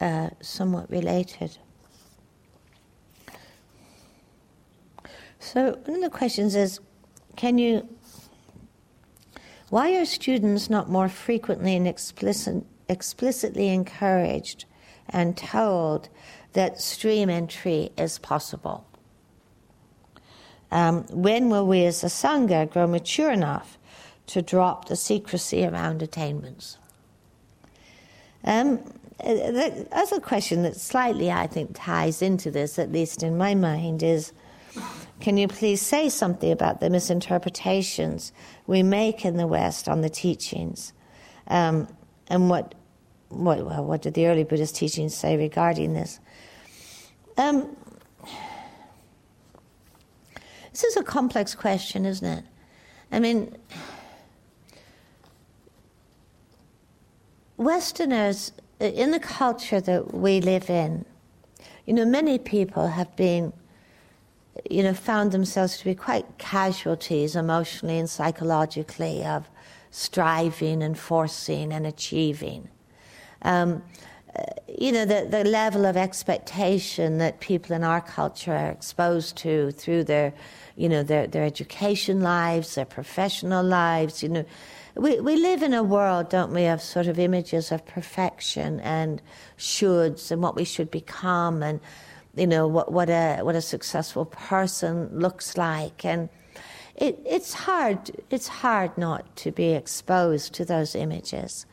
uh, 0.00 0.30
somewhat 0.40 0.90
related. 0.90 1.58
So, 5.52 5.78
one 5.86 5.96
of 5.96 6.02
the 6.02 6.10
questions 6.10 6.54
is 6.54 6.78
can 7.36 7.56
you, 7.56 7.88
why 9.70 9.96
are 9.96 10.04
students 10.04 10.68
not 10.68 10.90
more 10.90 11.08
frequently 11.08 11.74
and 11.74 11.88
explicit, 11.88 12.64
explicitly 12.90 13.68
encouraged 13.68 14.66
and 15.08 15.38
told 15.38 16.10
that 16.52 16.82
stream 16.82 17.30
entry 17.30 17.92
is 17.96 18.18
possible? 18.18 18.86
Um, 20.70 21.04
when 21.04 21.48
will 21.48 21.66
we 21.66 21.86
as 21.86 22.04
a 22.04 22.08
Sangha 22.08 22.70
grow 22.70 22.86
mature 22.86 23.30
enough 23.30 23.78
to 24.26 24.42
drop 24.42 24.88
the 24.88 24.96
secrecy 24.96 25.64
around 25.64 26.02
attainments? 26.02 26.76
Um, 28.44 28.80
the 29.16 29.88
other 29.92 30.20
question 30.20 30.62
that 30.64 30.76
slightly, 30.76 31.32
I 31.32 31.46
think, 31.46 31.70
ties 31.72 32.20
into 32.20 32.50
this, 32.50 32.78
at 32.78 32.92
least 32.92 33.22
in 33.22 33.38
my 33.38 33.54
mind, 33.54 34.02
is 34.02 34.34
can 35.20 35.36
you 35.36 35.48
please 35.48 35.82
say 35.82 36.08
something 36.08 36.50
about 36.52 36.80
the 36.80 36.90
misinterpretations 36.90 38.32
we 38.66 38.82
make 38.82 39.24
in 39.24 39.36
the 39.36 39.46
West 39.46 39.88
on 39.88 40.00
the 40.00 40.08
teachings? 40.08 40.92
Um, 41.48 41.88
and 42.28 42.48
what, 42.50 42.74
what, 43.28 43.64
well, 43.64 43.84
what 43.84 44.02
did 44.02 44.14
the 44.14 44.26
early 44.26 44.44
Buddhist 44.44 44.76
teachings 44.76 45.14
say 45.14 45.36
regarding 45.36 45.94
this? 45.94 46.20
Um, 47.36 47.76
this 50.72 50.84
is 50.84 50.96
a 50.96 51.02
complex 51.02 51.54
question, 51.54 52.04
isn't 52.04 52.26
it? 52.26 52.44
I 53.10 53.18
mean, 53.20 53.56
Westerners 57.56 58.52
in 58.80 59.10
the 59.10 59.18
culture 59.18 59.80
that 59.80 60.14
we 60.14 60.40
live 60.40 60.70
in, 60.70 61.04
you 61.86 61.94
know, 61.94 62.04
many 62.04 62.38
people 62.38 62.86
have 62.86 63.14
been, 63.16 63.52
you 64.68 64.82
know, 64.82 64.94
found 64.94 65.32
themselves 65.32 65.78
to 65.78 65.84
be 65.84 65.94
quite 65.94 66.38
casualties 66.38 67.36
emotionally 67.36 67.98
and 67.98 68.08
psychologically 68.08 69.24
of 69.24 69.48
striving 69.90 70.82
and 70.82 70.98
forcing 70.98 71.72
and 71.72 71.86
achieving. 71.86 72.68
Um, 73.42 73.82
uh, 74.36 74.42
you 74.78 74.92
know, 74.92 75.04
the, 75.04 75.26
the 75.30 75.44
level 75.44 75.86
of 75.86 75.96
expectation 75.96 77.18
that 77.18 77.40
people 77.40 77.74
in 77.74 77.82
our 77.82 78.00
culture 78.00 78.52
are 78.52 78.70
exposed 78.70 79.36
to 79.38 79.70
through 79.72 80.04
their, 80.04 80.34
you 80.76 80.88
know, 80.88 81.02
their, 81.02 81.26
their 81.26 81.44
education 81.44 82.20
lives, 82.20 82.74
their 82.74 82.84
professional 82.84 83.64
lives, 83.64 84.22
you 84.22 84.28
know, 84.28 84.44
we, 84.94 85.20
we 85.20 85.36
live 85.36 85.62
in 85.62 85.74
a 85.74 85.82
world, 85.82 86.28
don't 86.28 86.52
we, 86.52 86.66
of 86.66 86.82
sort 86.82 87.06
of 87.06 87.18
images 87.18 87.70
of 87.70 87.86
perfection 87.86 88.80
and 88.80 89.22
shoulds 89.56 90.30
and 90.30 90.42
what 90.42 90.56
we 90.56 90.64
should 90.64 90.90
become 90.90 91.62
and, 91.62 91.80
you 92.38 92.46
know, 92.46 92.66
what, 92.66 92.92
what, 92.92 93.10
a, 93.10 93.40
what 93.42 93.54
a 93.54 93.62
successful 93.62 94.24
person 94.24 95.08
looks 95.18 95.56
like. 95.56 96.04
And 96.04 96.28
it, 96.96 97.20
it's, 97.26 97.52
hard, 97.52 98.10
it's 98.30 98.48
hard 98.48 98.96
not 98.96 99.36
to 99.36 99.50
be 99.50 99.72
exposed 99.72 100.54
to 100.54 100.64
those 100.64 100.94
images. 100.94 101.66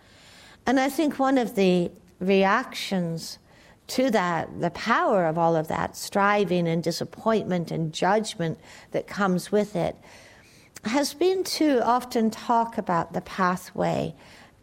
And 0.66 0.80
I 0.80 0.90
think 0.90 1.20
one 1.20 1.38
of 1.38 1.56
the 1.56 1.92
reactions 2.20 3.40
to 3.88 4.10
that, 4.12 4.62
the 4.62 4.72
power 4.72 5.26
of 5.26 5.38
all 5.38 5.56
of 5.56 5.68
that 5.68 5.96
striving 5.96 6.68
and 6.68 6.84
disappointment 6.84 7.72
and 7.72 7.94
judgment 7.94 8.60
that 8.92 9.08
comes 9.08 9.52
with 9.52 9.76
it, 9.76 9.96
has 10.86 11.14
been 11.14 11.44
to 11.44 11.84
often 11.84 12.30
talk 12.32 12.78
about 12.78 13.14
the 13.14 13.22
pathway 13.22 14.14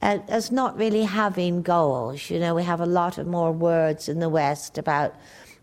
as 0.01 0.51
not 0.51 0.77
really 0.77 1.05
having 1.05 1.63
goals. 1.63 2.29
You 2.29 2.41
know, 2.41 2.55
we 2.57 2.65
have 2.65 2.81
a 2.81 2.87
lot 2.87 3.19
of 3.19 3.27
more 3.27 3.53
words 3.53 4.09
in 4.09 4.19
the 4.19 4.29
West 4.29 4.77
about, 4.77 5.15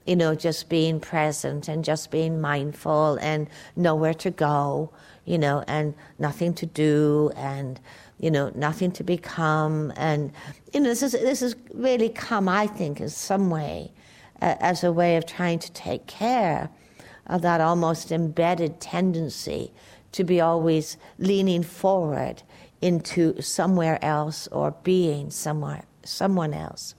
you 0.06 0.16
know, 0.16 0.36
just 0.36 0.70
being 0.70 1.00
present 1.00 1.68
and 1.68 1.84
just 1.84 2.12
being 2.12 2.42
mindful 2.42 3.18
and 3.22 3.48
nowhere 3.76 4.14
to 4.16 4.32
go, 4.32 4.90
you 5.26 5.38
know, 5.38 5.64
and 5.68 5.94
nothing 6.18 6.54
to 6.56 6.66
do 6.66 7.32
and, 7.36 7.80
you 8.20 8.32
know, 8.32 8.52
nothing 8.56 8.92
to 8.92 9.04
become. 9.04 9.94
And, 9.96 10.32
you 10.74 10.80
know, 10.80 10.90
this, 10.90 11.04
is, 11.04 11.12
this 11.12 11.42
has 11.42 11.56
really 11.74 12.10
come, 12.10 12.50
I 12.50 12.68
think, 12.68 13.00
in 13.00 13.10
some 13.10 13.50
way 13.50 13.92
uh, 14.42 14.56
as 14.60 14.84
a 14.84 14.92
way 14.92 15.16
of 15.18 15.26
trying 15.26 15.60
to 15.60 15.72
take 15.72 16.08
care 16.08 16.70
of 17.28 17.42
that 17.44 17.62
almost 17.62 18.12
embedded 18.12 18.82
tendency 18.82 19.72
to 20.12 20.24
be 20.24 20.42
always 20.42 20.98
leaning 21.20 21.62
forward 21.62 22.42
into 22.82 23.40
somewhere 23.42 24.04
else 24.04 24.48
or 24.48 24.72
being 24.84 25.30
somewhere, 25.30 25.84
someone 26.04 26.54
else. 26.54 26.96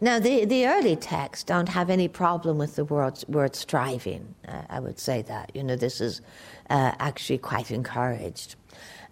Now, 0.00 0.18
the, 0.18 0.44
the 0.44 0.66
early 0.66 0.96
texts 0.96 1.44
don't 1.44 1.70
have 1.70 1.88
any 1.88 2.08
problem 2.08 2.58
with 2.58 2.76
the 2.76 2.84
word, 2.84 3.24
word 3.28 3.56
striving. 3.56 4.34
Uh, 4.46 4.62
I 4.68 4.80
would 4.80 4.98
say 4.98 5.22
that. 5.22 5.50
You 5.54 5.64
know, 5.64 5.76
this 5.76 6.00
is 6.00 6.20
uh, 6.68 6.92
actually 6.98 7.38
quite 7.38 7.70
encouraged. 7.70 8.56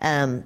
Um, 0.00 0.44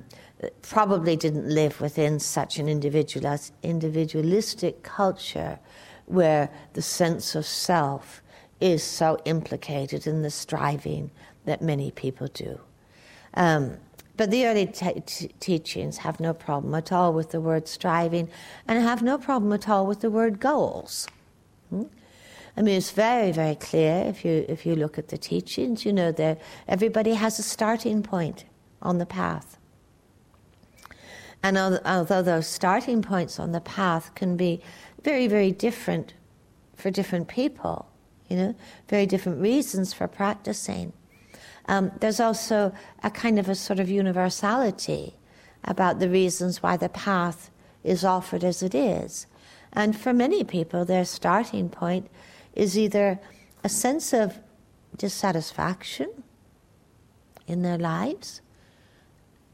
probably 0.63 1.17
didn't 1.17 1.49
live 1.49 1.81
within 1.81 2.21
such 2.21 2.59
an 2.59 2.69
individualistic 2.69 4.83
culture 4.83 5.59
where 6.07 6.49
the 6.75 6.83
sense 6.83 7.35
of 7.35 7.45
self 7.45 8.23
is 8.61 8.83
so 8.83 9.19
implicated 9.25 10.07
in 10.07 10.23
the 10.23 10.31
striving 10.31 11.11
that 11.45 11.61
many 11.61 11.91
people 11.91 12.29
do. 12.29 12.61
Um, 13.35 13.79
but 14.19 14.33
the 14.33 14.47
early 14.47 14.67
t- 14.67 15.01
t- 15.07 15.31
teachings 15.41 15.99
have 15.99 16.19
no 16.21 16.35
problem 16.35 16.75
at 16.75 16.93
all 16.93 17.13
with 17.15 17.31
the 17.31 17.41
word 17.41 17.69
striving 17.69 18.29
and 18.67 18.83
have 18.83 19.01
no 19.01 19.17
problem 19.17 19.53
at 19.53 19.69
all 19.69 19.87
with 19.87 20.01
the 20.01 20.11
word 20.11 20.41
goals. 20.41 21.07
Hmm? 21.71 21.85
I 22.57 22.63
mean, 22.63 22.77
it's 22.77 22.91
very, 22.91 23.31
very 23.31 23.55
clear 23.55 24.03
if 24.07 24.25
you 24.25 24.45
if 24.49 24.67
you 24.67 24.75
look 24.75 24.99
at 24.99 25.09
the 25.09 25.17
teachings. 25.17 25.87
You 25.87 25.93
know, 25.93 26.11
that 26.13 26.41
everybody 26.67 27.15
has 27.15 27.39
a 27.39 27.43
starting 27.45 28.03
point 28.03 28.45
on 28.83 28.99
the 28.99 29.07
path, 29.07 29.57
and 31.41 31.57
although 31.57 32.23
those 32.23 32.49
starting 32.49 33.01
points 33.01 33.39
on 33.39 33.53
the 33.53 33.61
path 33.61 34.13
can 34.17 34.37
be 34.37 34.61
very, 35.05 35.29
very 35.29 35.53
different 35.53 36.15
for 36.75 36.91
different 36.91 37.29
people, 37.29 37.87
you 38.29 38.37
know, 38.37 38.55
very 38.89 39.07
different 39.07 39.41
reasons 39.41 39.93
for 39.93 40.09
practicing. 40.09 40.93
Um, 41.69 41.93
there's 42.01 42.19
also 42.19 42.73
a 43.03 43.11
kind 43.11 43.39
of 43.39 43.49
a 43.49 43.55
sort 43.55 43.79
of 43.79 43.89
universality 43.91 45.15
about 45.65 45.99
the 45.99 46.09
reasons 46.09 46.63
why 46.63 46.77
the 46.77 46.89
path 46.89 47.51
is 47.85 48.05
offered 48.05 48.43
as 48.43 48.63
it 48.63 48.75
is. 48.75 49.27
And 49.73 49.97
for 49.97 50.13
many 50.13 50.45
people, 50.45 50.85
their 50.85 51.05
starting 51.05 51.69
point 51.69 52.09
is 52.55 52.79
either 52.79 53.21
a 53.63 53.69
sense 53.69 54.13
of 54.13 54.39
dissatisfaction 54.97 56.11
in 57.47 57.63
their 57.63 57.79
lives, 57.79 58.41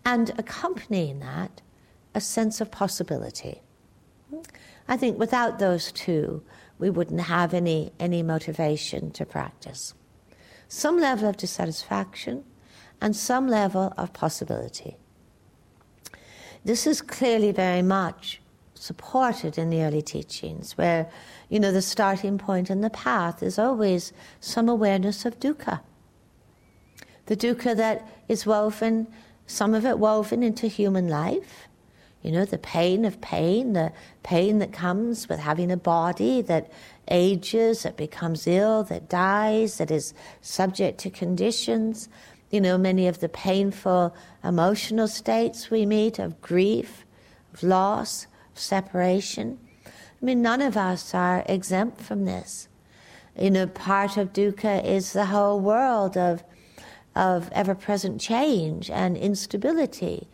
and 0.04 0.30
accompanying 0.38 1.20
that, 1.20 1.60
a 2.14 2.20
sense 2.20 2.60
of 2.60 2.70
possibility. 2.70 3.62
I 4.86 4.96
think 4.96 5.18
without 5.18 5.58
those 5.58 5.90
two, 5.90 6.42
we 6.78 6.90
wouldn't 6.90 7.22
have 7.22 7.54
any, 7.54 7.92
any 7.98 8.22
motivation 8.22 9.10
to 9.12 9.24
practice. 9.24 9.94
Some 10.68 11.00
level 11.00 11.28
of 11.28 11.36
dissatisfaction 11.36 12.44
and 13.00 13.14
some 13.14 13.48
level 13.48 13.92
of 13.96 14.12
possibility. 14.12 14.96
This 16.64 16.86
is 16.86 17.02
clearly 17.02 17.52
very 17.52 17.82
much 17.82 18.40
supported 18.74 19.58
in 19.58 19.70
the 19.70 19.82
early 19.82 20.02
teachings, 20.02 20.76
where, 20.76 21.10
you 21.48 21.60
know, 21.60 21.72
the 21.72 21.82
starting 21.82 22.38
point 22.38 22.70
and 22.70 22.82
the 22.82 22.90
path 22.90 23.42
is 23.42 23.58
always 23.58 24.12
some 24.40 24.68
awareness 24.68 25.24
of 25.24 25.38
dukkha. 25.38 25.80
The 27.26 27.36
dukkha 27.36 27.76
that 27.76 28.06
is 28.28 28.46
woven, 28.46 29.06
some 29.46 29.74
of 29.74 29.86
it 29.86 29.98
woven 29.98 30.42
into 30.42 30.66
human 30.66 31.08
life, 31.08 31.68
you 32.24 32.32
know, 32.32 32.46
the 32.46 32.56
pain 32.56 33.04
of 33.04 33.20
pain, 33.20 33.74
the 33.74 33.92
pain 34.22 34.58
that 34.58 34.72
comes 34.72 35.28
with 35.28 35.38
having 35.38 35.70
a 35.70 35.76
body 35.76 36.40
that 36.40 36.72
ages, 37.08 37.82
that 37.82 37.98
becomes 37.98 38.46
ill, 38.46 38.82
that 38.84 39.10
dies, 39.10 39.76
that 39.76 39.90
is 39.90 40.14
subject 40.40 40.98
to 41.00 41.10
conditions. 41.10 42.08
You 42.50 42.62
know, 42.62 42.78
many 42.78 43.08
of 43.08 43.20
the 43.20 43.28
painful 43.28 44.16
emotional 44.42 45.06
states 45.06 45.70
we 45.70 45.84
meet 45.84 46.18
of 46.18 46.40
grief, 46.40 47.04
of 47.52 47.62
loss, 47.62 48.26
of 48.54 48.58
separation. 48.58 49.58
I 49.86 50.24
mean, 50.24 50.40
none 50.40 50.62
of 50.62 50.78
us 50.78 51.12
are 51.12 51.44
exempt 51.46 52.00
from 52.00 52.24
this. 52.24 52.68
You 53.38 53.50
know, 53.50 53.66
part 53.66 54.16
of 54.16 54.32
dukkha 54.32 54.82
is 54.82 55.12
the 55.12 55.26
whole 55.26 55.60
world 55.60 56.16
of, 56.16 56.42
of 57.14 57.52
ever 57.52 57.74
present 57.74 58.18
change 58.18 58.90
and 58.90 59.14
instability 59.14 60.26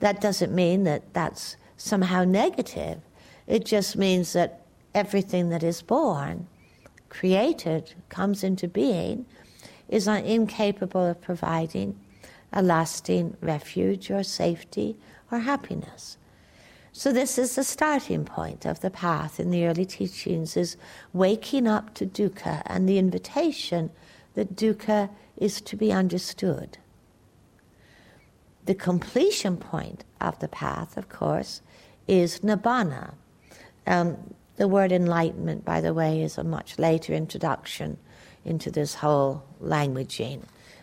that 0.00 0.20
doesn't 0.20 0.54
mean 0.54 0.84
that 0.84 1.12
that's 1.12 1.56
somehow 1.76 2.24
negative. 2.24 3.00
It 3.46 3.64
just 3.64 3.96
means 3.96 4.32
that 4.32 4.62
everything 4.94 5.50
that 5.50 5.62
is 5.62 5.82
born, 5.82 6.46
created, 7.08 7.94
comes 8.08 8.44
into 8.44 8.68
being, 8.68 9.26
is 9.88 10.06
incapable 10.06 11.06
of 11.06 11.20
providing 11.20 11.98
a 12.52 12.62
lasting 12.62 13.36
refuge 13.40 14.10
or 14.10 14.22
safety 14.22 14.96
or 15.30 15.40
happiness. 15.40 16.16
So 16.92 17.12
this 17.12 17.38
is 17.38 17.54
the 17.54 17.64
starting 17.64 18.24
point 18.24 18.64
of 18.64 18.80
the 18.80 18.90
path 18.90 19.38
in 19.38 19.50
the 19.50 19.66
early 19.66 19.84
teachings 19.84 20.56
is 20.56 20.76
waking 21.12 21.66
up 21.66 21.94
to 21.94 22.06
dukkha 22.06 22.62
and 22.66 22.88
the 22.88 22.98
invitation 22.98 23.90
that 24.34 24.56
dukkha 24.56 25.10
is 25.36 25.60
to 25.60 25.76
be 25.76 25.92
understood. 25.92 26.78
The 28.68 28.74
completion 28.74 29.56
point 29.56 30.04
of 30.20 30.38
the 30.40 30.46
path, 30.48 30.98
of 30.98 31.08
course, 31.08 31.62
is 32.06 32.40
nibbana. 32.40 33.14
Um, 33.86 34.34
the 34.56 34.68
word 34.68 34.92
enlightenment, 34.92 35.64
by 35.64 35.80
the 35.80 35.94
way, 35.94 36.20
is 36.20 36.36
a 36.36 36.44
much 36.44 36.78
later 36.78 37.14
introduction 37.14 37.96
into 38.44 38.70
this 38.70 38.96
whole 38.96 39.42
languaging. 39.62 40.42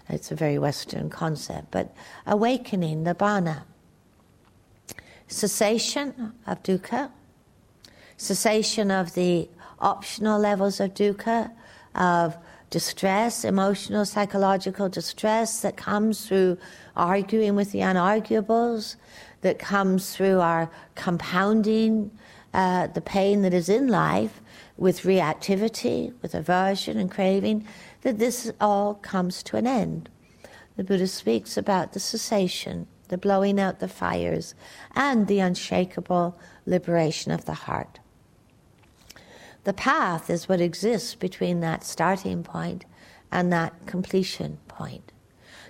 It's 0.09 0.31
a 0.31 0.35
very 0.35 0.57
Western 0.57 1.11
concept, 1.11 1.69
but 1.69 1.95
awakening, 2.25 3.03
nibbana, 3.03 3.65
cessation 5.27 6.33
of 6.47 6.63
dukkha, 6.63 7.11
cessation 8.17 8.89
of 8.89 9.13
the 9.13 9.47
optional 9.77 10.39
levels 10.39 10.79
of 10.79 10.95
dukkha, 10.95 11.51
of 11.93 12.35
distress, 12.71 13.45
emotional, 13.45 14.05
psychological 14.05 14.89
distress 14.89 15.61
that 15.61 15.77
comes 15.77 16.25
through 16.27 16.57
arguing 16.95 17.55
with 17.55 17.71
the 17.71 17.79
unarguables, 17.79 18.95
that 19.45 19.59
comes 19.59 20.15
through 20.15 20.39
our 20.39 20.71
compounding 20.95 22.09
uh, 22.51 22.87
the 22.87 23.01
pain 23.01 23.43
that 23.43 23.53
is 23.53 23.69
in 23.69 23.87
life 23.87 24.41
with 24.75 25.01
reactivity, 25.01 26.13
with 26.23 26.33
aversion 26.33 26.97
and 26.97 27.11
craving, 27.11 27.63
that 28.01 28.17
this 28.17 28.51
all 28.59 28.95
comes 28.95 29.43
to 29.43 29.55
an 29.55 29.67
end. 29.67 30.09
The 30.77 30.83
Buddha 30.83 31.05
speaks 31.05 31.57
about 31.57 31.93
the 31.93 31.99
cessation, 31.99 32.87
the 33.09 33.19
blowing 33.19 33.59
out 33.59 33.79
the 33.79 33.87
fires, 33.87 34.55
and 34.95 35.27
the 35.27 35.41
unshakable 35.41 36.35
liberation 36.65 37.31
of 37.31 37.45
the 37.45 37.53
heart. 37.53 37.99
The 39.63 39.73
path 39.73 40.31
is 40.31 40.49
what 40.49 40.59
exists 40.59 41.13
between 41.13 41.59
that 41.59 41.83
starting 41.83 42.41
point 42.41 42.85
and 43.31 43.53
that 43.53 43.85
completion 43.85 44.57
point. 44.67 45.11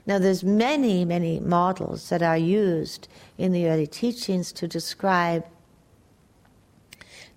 Now, 0.08 0.20
there's 0.20 0.44
many, 0.44 1.04
many 1.04 1.40
models 1.40 2.10
that 2.10 2.22
are 2.22 2.38
used 2.38 3.08
in 3.38 3.52
the 3.52 3.68
early 3.68 3.88
teachings 3.88 4.52
to 4.54 4.68
describe 4.68 5.46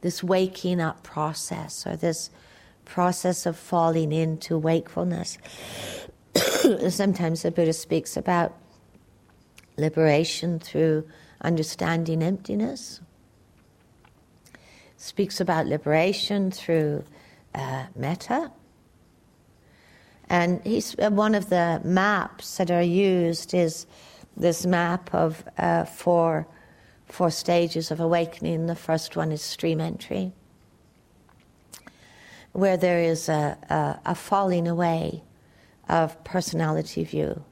this 0.01 0.23
waking 0.23 0.81
up 0.81 1.03
process 1.03 1.87
or 1.87 1.97
this 1.97 2.31
process 2.85 3.47
of 3.47 3.57
falling 3.57 4.13
into 4.13 4.59
wakefulness. 4.59 5.39
Sometimes 6.89 7.43
the 7.43 7.51
Buddha 7.51 7.73
speaks 7.73 8.17
about 8.17 8.55
liberation 9.77 10.59
through 10.59 11.09
understanding 11.41 12.23
emptiness, 12.23 13.01
speaks 14.97 15.41
about 15.41 15.67
liberation 15.67 16.51
through 16.51 17.05
uh, 17.55 17.87
metta, 17.95 18.51
and 20.29 20.61
he's 20.65 20.95
uh, 20.99 21.11
one 21.11 21.35
of 21.35 21.49
the 21.49 21.81
maps 21.85 22.57
that 22.57 22.71
are 22.71 22.83
used 22.83 23.55
is 23.55 23.87
this 24.37 24.67
map 24.67 25.15
of 25.15 25.45
uh, 25.59 25.85
four 25.85 26.47
four 27.07 27.31
stages 27.31 27.91
of 27.91 28.01
awakening. 28.01 28.67
The 28.67 28.75
first 28.75 29.17
one 29.17 29.33
is 29.33 29.43
stream 29.43 29.81
entry, 29.81 30.33
where 32.53 32.77
there 32.77 33.01
is 33.01 33.29
a, 33.29 33.57
a, 33.71 34.11
a 34.11 34.15
falling 34.15 34.69
away 34.69 35.23
of 35.89 36.23
personality 36.25 37.05
view, 37.05 37.45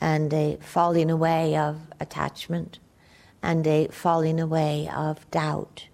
and 0.00 0.32
a 0.32 0.56
falling 0.60 1.10
away 1.10 1.56
of 1.56 1.76
attachment, 2.00 2.78
and 3.42 3.66
a 3.66 3.88
falling 3.88 4.40
away 4.40 4.88
of 4.94 5.30
doubt. 5.30 5.88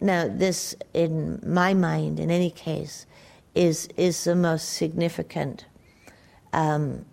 Now, 0.00 0.28
this, 0.28 0.74
in 0.94 1.40
my 1.46 1.74
mind, 1.74 2.18
in 2.18 2.30
any 2.30 2.50
case, 2.50 3.06
is 3.54 3.88
is 3.96 4.24
the 4.24 4.34
most 4.34 4.70
significant 4.70 5.66
um, 6.52 7.04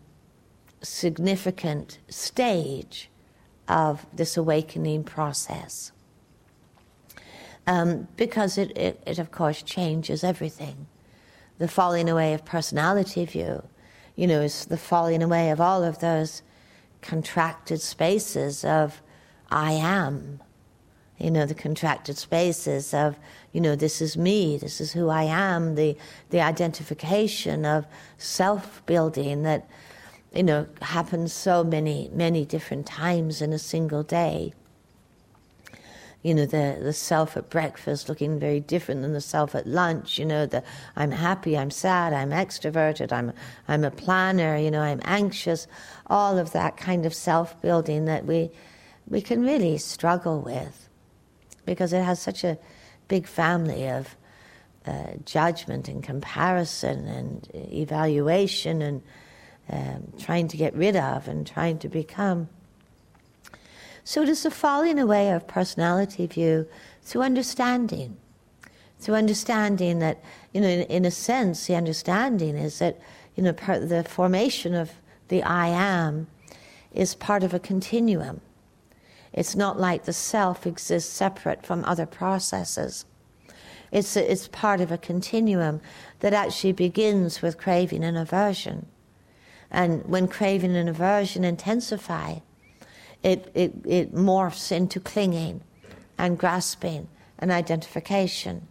significant 0.81 1.99
stage 2.09 3.09
of 3.67 4.05
this 4.13 4.37
awakening 4.37 5.03
process. 5.03 5.91
Um, 7.65 8.07
because 8.15 8.57
it, 8.57 8.75
it, 8.77 9.01
it, 9.05 9.19
of 9.19 9.31
course, 9.31 9.61
changes 9.61 10.23
everything. 10.23 10.87
The 11.57 11.67
falling 11.67 12.07
away 12.07 12.33
of 12.33 12.45
personality 12.45 13.25
view, 13.25 13.63
you 14.15 14.25
know, 14.25 14.41
is 14.41 14.65
the 14.65 14.77
falling 14.77 15.21
away 15.21 15.49
of 15.49 15.59
all 15.59 15.83
of 15.83 15.99
those 15.99 16.43
contracted 17.01 17.81
spaces 17.81 18.63
of 18.63 19.01
I 19.49 19.73
am, 19.73 20.39
you 21.17 21.31
know, 21.31 21.45
the 21.45 21.55
contracted 21.55 22.17
spaces 22.17 22.93
of, 22.93 23.17
you 23.51 23.59
know, 23.59 23.75
this 23.75 24.01
is 24.01 24.15
me, 24.15 24.57
this 24.57 24.79
is 24.79 24.93
who 24.93 25.09
I 25.09 25.23
am, 25.23 25.75
the, 25.75 25.97
the 26.29 26.41
identification 26.41 27.65
of 27.65 27.87
self 28.17 28.85
building 28.85 29.41
that, 29.43 29.67
you 30.33 30.43
know, 30.43 30.67
happens 30.81 31.33
so 31.33 31.63
many, 31.63 32.09
many 32.13 32.45
different 32.45 32.85
times 32.85 33.41
in 33.41 33.51
a 33.51 33.59
single 33.59 34.03
day. 34.03 34.53
You 36.21 36.35
know, 36.35 36.45
the, 36.45 36.77
the 36.81 36.93
self 36.93 37.35
at 37.37 37.49
breakfast 37.49 38.09
looking 38.09 38.39
very 38.39 38.59
different 38.59 39.01
than 39.01 39.13
the 39.13 39.21
self 39.21 39.55
at 39.55 39.65
lunch. 39.65 40.19
You 40.19 40.25
know, 40.25 40.45
the 40.45 40.63
I'm 40.95 41.11
happy, 41.11 41.57
I'm 41.57 41.71
sad, 41.71 42.13
I'm 42.13 42.29
extroverted, 42.29 43.11
I'm, 43.11 43.33
I'm 43.67 43.83
a 43.83 43.91
planner, 43.91 44.55
you 44.57 44.69
know, 44.69 44.81
I'm 44.81 45.01
anxious. 45.03 45.67
All 46.07 46.37
of 46.37 46.51
that 46.51 46.77
kind 46.77 47.07
of 47.07 47.13
self 47.15 47.59
building 47.61 48.05
that 48.05 48.25
we, 48.25 48.51
we 49.07 49.21
can 49.21 49.41
really 49.41 49.79
struggle 49.79 50.41
with 50.41 50.86
because 51.67 51.93
it 51.93 52.01
has 52.01 52.19
such 52.19 52.43
a 52.43 52.57
big 53.07 53.27
family 53.27 53.87
of 53.87 54.15
uh, 54.87 55.11
judgment 55.25 55.87
and 55.87 56.01
comparison 56.01 57.05
and 57.07 57.47
evaluation 57.53 58.81
and 58.81 59.01
um, 59.69 60.13
trying 60.17 60.47
to 60.47 60.57
get 60.57 60.73
rid 60.73 60.95
of 60.95 61.27
and 61.27 61.45
trying 61.45 61.77
to 61.77 61.89
become. 61.89 62.47
So 64.05 64.21
it 64.21 64.29
is 64.29 64.45
a 64.45 64.51
falling 64.51 64.97
away 64.97 65.31
of 65.31 65.45
personality 65.45 66.25
view 66.25 66.65
through 67.03 67.23
understanding. 67.23 68.15
Through 68.99 69.15
understanding 69.15 69.99
that, 69.99 70.23
you 70.53 70.61
know, 70.61 70.69
in, 70.69 70.83
in 70.83 71.05
a 71.05 71.11
sense, 71.11 71.67
the 71.67 71.75
understanding 71.75 72.55
is 72.55 72.79
that, 72.79 72.97
you 73.35 73.43
know, 73.43 73.51
the 73.51 74.05
formation 74.07 74.73
of 74.73 74.91
the 75.27 75.43
I 75.43 75.67
am 75.67 76.27
is 76.93 77.13
part 77.13 77.43
of 77.43 77.53
a 77.53 77.59
continuum. 77.59 78.39
It's 79.37 79.55
not 79.55 79.79
like 79.79 80.05
the 80.05 80.13
self 80.13 80.65
exists 80.65 81.13
separate 81.13 81.63
from 81.63 81.85
other 81.85 82.07
processes. 82.07 83.05
It's, 83.91 84.17
it's 84.17 84.47
part 84.47 84.81
of 84.81 84.91
a 84.91 84.97
continuum 84.97 85.79
that 86.21 86.33
actually 86.33 86.71
begins 86.71 87.39
with 87.43 87.59
craving 87.59 88.03
and 88.03 88.17
aversion. 88.17 88.87
And 89.69 90.03
when 90.05 90.27
craving 90.27 90.75
and 90.75 90.89
aversion 90.89 91.43
intensify, 91.43 92.39
it, 93.21 93.51
it, 93.53 93.73
it 93.85 94.15
morphs 94.15 94.71
into 94.71 94.99
clinging 94.99 95.61
and 96.17 96.39
grasping 96.39 97.07
and 97.37 97.51
identification. 97.51 98.67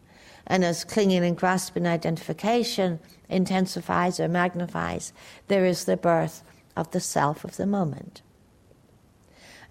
And 0.48 0.64
as 0.64 0.82
clinging 0.82 1.24
and 1.24 1.36
grasping 1.36 1.86
identification 1.86 2.98
intensifies 3.28 4.18
or 4.18 4.26
magnifies, 4.26 5.12
there 5.46 5.64
is 5.64 5.84
the 5.84 5.96
birth 5.96 6.42
of 6.74 6.90
the 6.90 7.00
self 7.00 7.44
of 7.44 7.56
the 7.56 7.66
moment. 7.66 8.22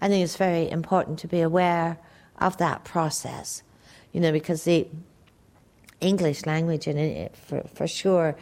I 0.00 0.08
think 0.08 0.24
it's 0.24 0.36
very 0.36 0.70
important 0.70 1.18
to 1.20 1.28
be 1.28 1.40
aware 1.40 1.98
of 2.38 2.56
that 2.58 2.84
process, 2.84 3.62
you 4.12 4.20
know, 4.20 4.32
because 4.32 4.64
the 4.64 4.86
English 6.00 6.44
language, 6.46 6.84
for, 7.34 7.62
for 7.74 7.86
sure, 7.86 8.36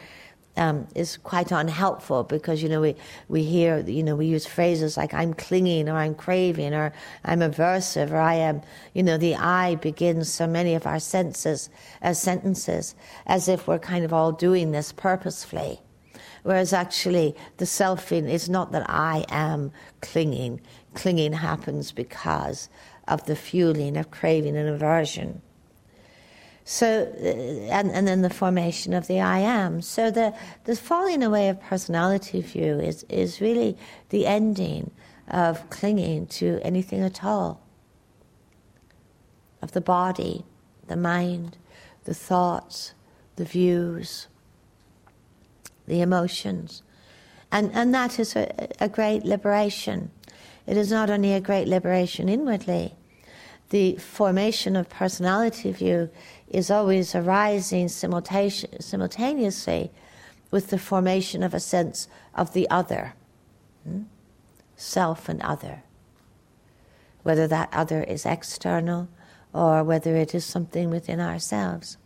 um, 0.56 0.86
is 0.94 1.16
quite 1.16 1.50
unhelpful 1.50 2.24
because 2.24 2.62
you 2.62 2.68
know 2.68 2.80
we 2.80 2.94
we 3.28 3.42
hear 3.42 3.80
you 3.80 4.02
know 4.02 4.14
we 4.14 4.26
use 4.26 4.46
phrases 4.46 4.96
like 4.96 5.12
I'm 5.12 5.34
clinging 5.34 5.88
or 5.88 5.96
I'm 5.96 6.14
craving 6.14 6.74
or 6.74 6.92
I'm 7.24 7.40
aversive 7.40 8.12
or 8.12 8.18
I 8.18 8.34
am 8.34 8.62
you 8.92 9.02
know 9.02 9.18
the 9.18 9.34
I 9.34 9.74
begins 9.76 10.32
so 10.32 10.46
many 10.46 10.74
of 10.74 10.86
our 10.86 11.00
senses 11.00 11.70
as 12.00 12.20
sentences 12.20 12.94
as 13.26 13.48
if 13.48 13.66
we're 13.66 13.80
kind 13.80 14.04
of 14.04 14.12
all 14.12 14.32
doing 14.32 14.70
this 14.70 14.92
purposefully, 14.92 15.80
whereas 16.44 16.72
actually 16.72 17.34
the 17.56 17.64
selfing 17.64 18.30
is 18.30 18.48
not 18.48 18.70
that 18.70 18.88
I 18.88 19.24
am 19.28 19.72
clinging. 20.00 20.60
Clinging 20.94 21.32
happens 21.32 21.90
because 21.90 22.68
of 23.08 23.26
the 23.26 23.34
fueling 23.34 23.96
of 23.96 24.12
craving 24.12 24.56
and 24.56 24.68
aversion. 24.68 25.42
So, 26.64 27.12
uh, 27.20 27.26
and, 27.70 27.90
and 27.90 28.06
then 28.06 28.22
the 28.22 28.30
formation 28.30 28.94
of 28.94 29.06
the 29.06 29.20
I 29.20 29.38
am. 29.38 29.82
So 29.82 30.10
the, 30.10 30.34
the 30.64 30.76
falling 30.76 31.22
away 31.22 31.48
of 31.48 31.60
personality 31.60 32.40
view 32.40 32.78
is, 32.78 33.04
is 33.08 33.40
really 33.40 33.76
the 34.08 34.26
ending 34.26 34.90
of 35.28 35.68
clinging 35.70 36.26
to 36.26 36.60
anything 36.62 37.02
at 37.02 37.24
all, 37.24 37.60
of 39.60 39.72
the 39.72 39.80
body, 39.80 40.44
the 40.86 40.96
mind, 40.96 41.56
the 42.04 42.14
thoughts, 42.14 42.92
the 43.36 43.44
views, 43.44 44.28
the 45.86 46.00
emotions. 46.00 46.82
And, 47.50 47.70
and 47.72 47.94
that 47.94 48.18
is 48.18 48.36
a, 48.36 48.68
a 48.80 48.88
great 48.88 49.24
liberation. 49.24 50.10
It 50.66 50.76
is 50.76 50.90
not 50.90 51.10
only 51.10 51.32
a 51.32 51.40
great 51.40 51.68
liberation 51.68 52.28
inwardly, 52.28 52.94
the 53.70 53.96
formation 53.96 54.76
of 54.76 54.88
personality 54.88 55.72
view 55.72 56.10
is 56.48 56.70
always 56.70 57.14
arising 57.14 57.88
simultaneously 57.88 59.90
with 60.50 60.68
the 60.68 60.78
formation 60.78 61.42
of 61.42 61.54
a 61.54 61.60
sense 61.60 62.08
of 62.34 62.52
the 62.52 62.68
other, 62.70 63.14
hmm? 63.82 64.02
self 64.76 65.28
and 65.28 65.40
other. 65.42 65.82
Whether 67.22 67.48
that 67.48 67.70
other 67.72 68.04
is 68.04 68.26
external 68.26 69.08
or 69.52 69.82
whether 69.82 70.14
it 70.16 70.34
is 70.34 70.44
something 70.44 70.90
within 70.90 71.20
ourselves. 71.20 71.96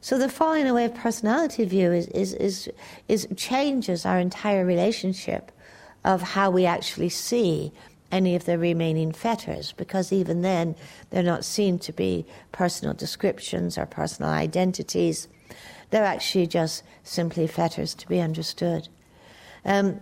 So 0.00 0.18
the 0.18 0.28
falling 0.28 0.66
away 0.66 0.84
of 0.84 0.94
personality 0.94 1.64
view 1.64 1.92
is, 1.92 2.06
is, 2.08 2.34
is, 2.34 2.70
is 3.08 3.28
changes 3.36 4.06
our 4.06 4.18
entire 4.18 4.64
relationship 4.64 5.50
of 6.04 6.22
how 6.22 6.50
we 6.50 6.66
actually 6.66 7.08
see 7.08 7.72
any 8.10 8.34
of 8.34 8.44
the 8.46 8.58
remaining 8.58 9.12
fetters, 9.12 9.72
because 9.72 10.12
even 10.12 10.42
then 10.42 10.74
they're 11.10 11.22
not 11.22 11.44
seen 11.44 11.78
to 11.78 11.92
be 11.92 12.24
personal 12.52 12.94
descriptions 12.94 13.76
or 13.76 13.84
personal 13.84 14.30
identities. 14.30 15.28
They're 15.90 16.04
actually 16.04 16.46
just 16.46 16.82
simply 17.02 17.46
fetters 17.46 17.94
to 17.94 18.08
be 18.08 18.20
understood. 18.20 18.88
Um, 19.64 20.00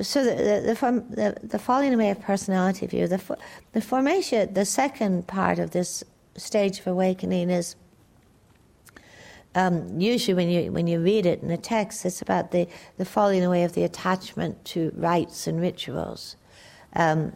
so 0.00 0.24
the 0.24 0.34
the, 0.34 0.74
the, 0.74 1.04
the, 1.40 1.46
the, 1.46 1.58
falling 1.58 1.94
away 1.94 2.10
of 2.10 2.20
personality 2.20 2.86
view, 2.86 3.08
the, 3.08 3.38
the 3.72 3.80
formation, 3.80 4.52
the 4.52 4.64
second 4.64 5.26
part 5.26 5.58
of 5.58 5.70
this 5.70 6.04
stage 6.36 6.80
of 6.80 6.86
awakening 6.86 7.50
is 7.50 7.74
um, 9.58 10.00
usually 10.00 10.34
when 10.34 10.48
you 10.48 10.70
when 10.70 10.86
you 10.86 11.00
read 11.00 11.26
it 11.26 11.42
in 11.42 11.48
the 11.48 11.56
text, 11.56 12.06
it's 12.06 12.22
about 12.22 12.52
the, 12.52 12.68
the 12.96 13.04
falling 13.04 13.44
away 13.44 13.64
of 13.64 13.72
the 13.72 13.82
attachment 13.82 14.64
to 14.66 14.92
rites 14.94 15.48
and 15.48 15.60
rituals. 15.60 16.36
Um, 16.94 17.32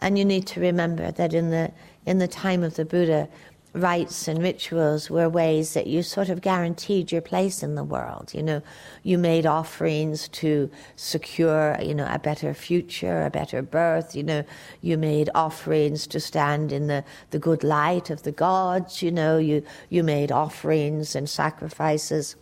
and 0.00 0.18
you 0.18 0.24
need 0.24 0.46
to 0.48 0.60
remember 0.60 1.10
that 1.10 1.34
in 1.34 1.50
the, 1.50 1.72
in 2.06 2.18
the 2.18 2.28
time 2.28 2.62
of 2.62 2.76
the 2.76 2.84
Buddha, 2.84 3.28
rites 3.76 4.26
and 4.26 4.42
rituals 4.42 5.10
were 5.10 5.28
ways 5.28 5.74
that 5.74 5.86
you 5.86 6.02
sort 6.02 6.30
of 6.30 6.40
guaranteed 6.40 7.12
your 7.12 7.20
place 7.20 7.62
in 7.62 7.74
the 7.74 7.84
world. 7.84 8.32
You 8.32 8.42
know, 8.42 8.62
you 9.02 9.18
made 9.18 9.44
offerings 9.44 10.28
to 10.28 10.70
secure, 10.96 11.76
you 11.80 11.94
know, 11.94 12.08
a 12.10 12.18
better 12.18 12.54
future, 12.54 13.22
a 13.22 13.30
better 13.30 13.62
birth. 13.62 14.16
You 14.16 14.22
know, 14.22 14.44
you 14.80 14.96
made 14.96 15.28
offerings 15.34 16.06
to 16.08 16.20
stand 16.20 16.72
in 16.72 16.86
the, 16.86 17.04
the 17.30 17.38
good 17.38 17.62
light 17.62 18.08
of 18.08 18.22
the 18.22 18.32
gods. 18.32 19.02
You 19.02 19.12
know, 19.12 19.36
you, 19.36 19.62
you 19.90 20.02
made 20.02 20.32
offerings 20.32 21.14
and 21.14 21.28
sacrifices 21.28 22.36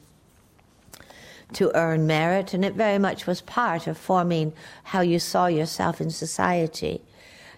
to 1.54 1.76
earn 1.76 2.06
merit, 2.06 2.54
and 2.54 2.64
it 2.64 2.74
very 2.74 2.98
much 2.98 3.26
was 3.26 3.40
part 3.40 3.86
of 3.86 3.98
forming 3.98 4.52
how 4.84 5.00
you 5.00 5.18
saw 5.18 5.46
yourself 5.46 6.00
in 6.00 6.10
society. 6.10 7.02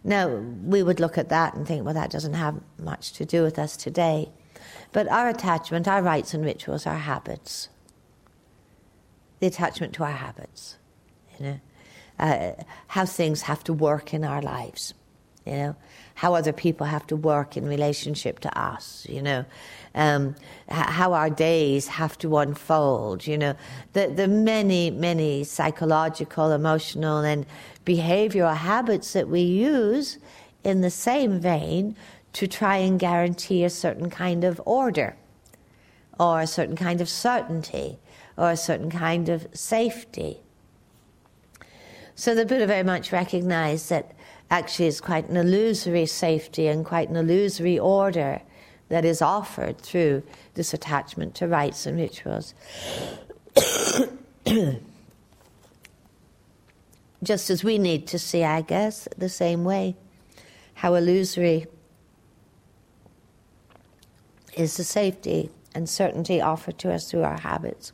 Now, 0.07 0.29
we 0.29 0.85
would 0.85 1.01
look 1.01 1.19
at 1.19 1.31
that 1.31 1.55
and 1.55 1.66
think, 1.66 1.85
well, 1.85 1.95
that 1.95 2.11
doesn't 2.11 2.35
have 2.35 2.61
much 2.79 3.12
to 3.14 3.25
do 3.25 3.42
with 3.42 3.59
us 3.59 3.77
today. 3.77 4.31
But 4.92 5.09
our 5.09 5.29
attachment, 5.29 5.88
our 5.88 6.01
rites 6.01 6.33
and 6.33 6.45
rituals, 6.45 6.87
our 6.87 6.97
habits, 6.97 7.69
the 9.40 9.49
attachment 9.49 9.95
to 9.95 10.05
our 10.05 10.12
habits, 10.12 10.77
you 11.37 11.47
know, 11.47 11.61
uh, 12.21 12.53
how 12.87 13.05
things 13.05 13.42
have 13.42 13.64
to 13.64 13.73
work 13.73 14.14
in 14.14 14.25
our 14.25 14.40
lives, 14.40 14.95
you 15.45 15.55
know, 15.55 15.77
how 16.14 16.35
other 16.35 16.53
people 16.53 16.87
have 16.87 17.07
to 17.09 17.16
work 17.16 17.57
in 17.57 17.66
relationship 17.66 18.38
to 18.40 18.59
us, 18.59 19.09
you 19.11 19.21
know, 19.21 19.45
um, 19.97 20.37
how 20.69 21.15
our 21.15 21.31
days 21.31 21.89
have 21.89 22.19
to 22.19 22.37
unfold, 22.37 23.27
you 23.27 23.39
know, 23.39 23.55
the, 23.95 24.09
the 24.09 24.29
many, 24.29 24.91
many 24.91 25.43
psychological, 25.43 26.53
emotional, 26.53 27.21
and 27.21 27.47
behavioral 27.85 28.57
habits 28.57 29.15
that 29.15 29.29
we 29.29 29.41
use 29.41 30.19
in 30.63 30.83
the 30.83 30.91
same 30.91 31.41
vein 31.41 31.97
to 32.35 32.47
try 32.47 32.77
and 32.77 33.01
guarantee 33.01 33.65
a 33.65 33.71
certain 33.71 34.11
kind 34.11 34.45
of 34.45 34.61
order 34.67 35.17
or 36.21 36.41
a 36.41 36.47
certain 36.47 36.77
kind 36.77 37.01
of 37.01 37.09
certainty 37.09 37.99
or 38.37 38.51
a 38.51 38.57
certain 38.57 38.91
kind 38.91 39.31
of 39.31 39.47
safety. 39.55 40.41
So 42.15 42.35
the 42.35 42.45
Buddha 42.45 42.67
very 42.67 42.83
much 42.83 43.13
recognized 43.13 43.89
that 43.89 44.15
actually 44.51 44.89
it's 44.89 45.01
quite 45.01 45.29
an 45.29 45.37
illusory 45.37 46.07
safety 46.07 46.67
and 46.67 46.85
quite 46.85 47.09
an 47.09 47.17
illusory 47.17 47.79
order 47.79 48.43
that 48.88 49.05
is 49.05 49.20
offered 49.20 49.79
through 49.79 50.22
this 50.55 50.72
attachment 50.72 51.35
to 51.37 51.49
rites 51.49 51.87
and 51.87 51.99
rituals. 51.99 52.55
Just 57.22 57.51
as 57.51 57.64
we 57.64 57.79
need 57.79 58.07
to 58.09 58.18
see, 58.18 58.44
I 58.44 58.61
guess, 58.61 59.09
the 59.16 59.29
same 59.29 59.64
way, 59.64 59.96
how 60.75 60.94
illusory 60.94 61.66
is 64.57 64.77
the 64.77 64.85
safety 64.85 65.51
and 65.75 65.88
certainty 65.88 66.40
offered 66.40 66.79
to 66.79 66.92
us 66.92 67.11
through 67.11 67.22
our 67.22 67.40
habits. 67.40 67.92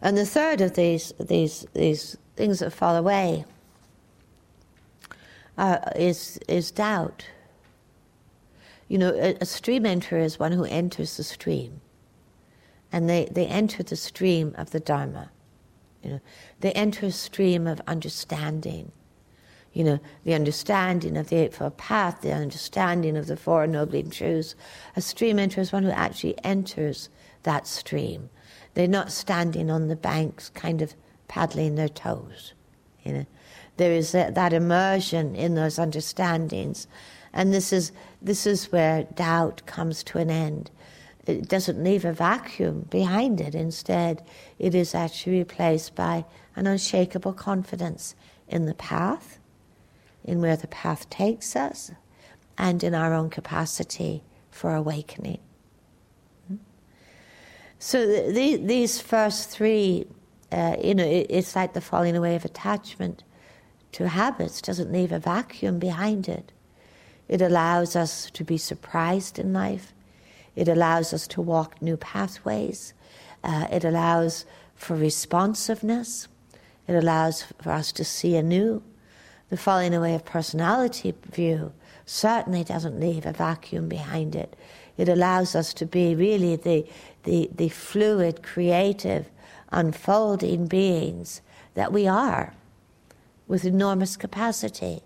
And 0.00 0.16
the 0.16 0.26
third 0.26 0.60
of 0.60 0.74
these, 0.74 1.12
these, 1.20 1.66
these 1.74 2.16
things 2.36 2.60
that 2.60 2.72
fall 2.72 2.96
away 2.96 3.44
uh, 5.58 5.78
is, 5.94 6.38
is 6.48 6.70
doubt. 6.70 7.26
You 8.92 8.98
know, 8.98 9.14
a, 9.14 9.38
a 9.40 9.46
stream 9.46 9.84
enterer 9.84 10.22
is 10.22 10.38
one 10.38 10.52
who 10.52 10.64
enters 10.64 11.16
the 11.16 11.24
stream. 11.24 11.80
And 12.92 13.08
they, 13.08 13.24
they 13.24 13.46
enter 13.46 13.82
the 13.82 13.96
stream 13.96 14.54
of 14.58 14.72
the 14.72 14.80
Dharma. 14.80 15.30
You 16.02 16.10
know, 16.10 16.20
they 16.60 16.72
enter 16.72 17.06
a 17.06 17.10
stream 17.10 17.66
of 17.66 17.80
understanding. 17.86 18.92
You 19.72 19.84
know, 19.84 20.00
the 20.24 20.34
understanding 20.34 21.16
of 21.16 21.30
the 21.30 21.36
Eightfold 21.36 21.78
Path, 21.78 22.20
the 22.20 22.34
understanding 22.34 23.16
of 23.16 23.28
the 23.28 23.36
Four 23.38 23.66
Noble 23.66 24.02
Truths. 24.02 24.54
A 24.94 25.00
stream 25.00 25.38
enterer 25.38 25.60
is 25.60 25.72
one 25.72 25.84
who 25.84 25.90
actually 25.90 26.36
enters 26.44 27.08
that 27.44 27.66
stream. 27.66 28.28
They're 28.74 28.86
not 28.86 29.10
standing 29.10 29.70
on 29.70 29.88
the 29.88 29.96
banks, 29.96 30.50
kind 30.50 30.82
of 30.82 30.94
paddling 31.28 31.76
their 31.76 31.88
toes. 31.88 32.52
You 33.04 33.12
know, 33.14 33.26
there 33.78 33.92
is 33.92 34.12
that, 34.12 34.34
that 34.34 34.52
immersion 34.52 35.34
in 35.34 35.54
those 35.54 35.78
understandings, 35.78 36.86
and 37.32 37.52
this 37.52 37.72
is 37.72 37.92
this 38.20 38.46
is 38.46 38.70
where 38.70 39.04
doubt 39.04 39.62
comes 39.66 40.02
to 40.04 40.18
an 40.18 40.30
end. 40.30 40.70
It 41.26 41.48
doesn't 41.48 41.82
leave 41.82 42.04
a 42.04 42.12
vacuum 42.12 42.86
behind 42.90 43.40
it. 43.40 43.54
Instead, 43.54 44.24
it 44.58 44.74
is 44.74 44.94
actually 44.94 45.38
replaced 45.38 45.94
by 45.94 46.24
an 46.56 46.66
unshakable 46.66 47.32
confidence 47.32 48.14
in 48.48 48.66
the 48.66 48.74
path, 48.74 49.38
in 50.24 50.40
where 50.40 50.56
the 50.56 50.66
path 50.68 51.08
takes 51.10 51.54
us, 51.56 51.92
and 52.58 52.82
in 52.82 52.94
our 52.94 53.14
own 53.14 53.30
capacity 53.30 54.22
for 54.50 54.74
awakening. 54.74 55.38
So 57.78 58.06
the, 58.06 58.56
these 58.58 59.00
first 59.00 59.50
three, 59.50 60.06
uh, 60.52 60.76
you 60.82 60.94
know, 60.94 61.04
it, 61.04 61.26
it's 61.28 61.56
like 61.56 61.72
the 61.72 61.80
falling 61.80 62.16
away 62.16 62.36
of 62.36 62.44
attachment 62.44 63.24
to 63.92 64.08
habits 64.08 64.62
doesn't 64.62 64.92
leave 64.92 65.10
a 65.10 65.18
vacuum 65.18 65.78
behind 65.80 66.28
it. 66.28 66.52
It 67.32 67.40
allows 67.40 67.96
us 67.96 68.30
to 68.32 68.44
be 68.44 68.58
surprised 68.58 69.38
in 69.38 69.54
life. 69.54 69.94
It 70.54 70.68
allows 70.68 71.14
us 71.14 71.26
to 71.28 71.40
walk 71.40 71.80
new 71.80 71.96
pathways. 71.96 72.92
Uh, 73.42 73.68
it 73.72 73.84
allows 73.84 74.44
for 74.74 74.94
responsiveness. 74.94 76.28
It 76.86 76.94
allows 76.94 77.44
for 77.58 77.70
us 77.70 77.90
to 77.92 78.04
see 78.04 78.36
anew. 78.36 78.82
The 79.48 79.56
falling 79.56 79.94
away 79.94 80.14
of 80.14 80.26
personality 80.26 81.14
view 81.24 81.72
certainly 82.04 82.64
doesn't 82.64 83.00
leave 83.00 83.24
a 83.24 83.32
vacuum 83.32 83.88
behind 83.88 84.36
it. 84.36 84.54
It 84.98 85.08
allows 85.08 85.54
us 85.54 85.72
to 85.72 85.86
be 85.86 86.14
really 86.14 86.56
the, 86.56 86.86
the, 87.22 87.48
the 87.54 87.70
fluid, 87.70 88.42
creative, 88.42 89.30
unfolding 89.70 90.66
beings 90.66 91.40
that 91.72 91.94
we 91.94 92.06
are 92.06 92.52
with 93.48 93.64
enormous 93.64 94.18
capacity. 94.18 95.00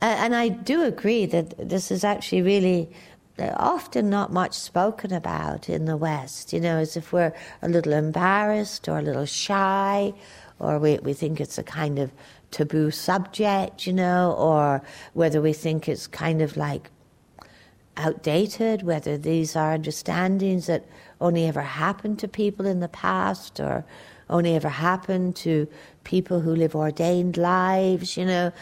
And 0.00 0.34
I 0.34 0.48
do 0.48 0.82
agree 0.82 1.26
that 1.26 1.68
this 1.68 1.90
is 1.90 2.04
actually 2.04 2.42
really 2.42 2.90
uh, 3.38 3.52
often 3.56 4.10
not 4.10 4.32
much 4.32 4.54
spoken 4.54 5.12
about 5.12 5.68
in 5.68 5.86
the 5.86 5.96
West, 5.96 6.52
you 6.52 6.60
know, 6.60 6.78
as 6.78 6.96
if 6.96 7.12
we're 7.12 7.32
a 7.62 7.68
little 7.68 7.92
embarrassed 7.92 8.88
or 8.88 8.98
a 8.98 9.02
little 9.02 9.26
shy, 9.26 10.12
or 10.58 10.78
we, 10.78 10.98
we 10.98 11.12
think 11.12 11.40
it's 11.40 11.58
a 11.58 11.62
kind 11.62 11.98
of 11.98 12.12
taboo 12.50 12.90
subject, 12.90 13.86
you 13.86 13.92
know, 13.92 14.34
or 14.38 14.82
whether 15.14 15.40
we 15.40 15.52
think 15.52 15.88
it's 15.88 16.06
kind 16.06 16.40
of 16.40 16.56
like 16.56 16.90
outdated, 17.96 18.82
whether 18.82 19.16
these 19.16 19.56
are 19.56 19.72
understandings 19.72 20.66
that 20.66 20.84
only 21.20 21.46
ever 21.46 21.62
happened 21.62 22.18
to 22.18 22.28
people 22.28 22.66
in 22.66 22.80
the 22.80 22.88
past 22.88 23.60
or 23.60 23.84
only 24.28 24.54
ever 24.54 24.68
happened 24.68 25.36
to 25.36 25.68
people 26.04 26.40
who 26.40 26.54
live 26.54 26.74
ordained 26.74 27.36
lives, 27.36 28.16
you 28.16 28.24
know. 28.24 28.52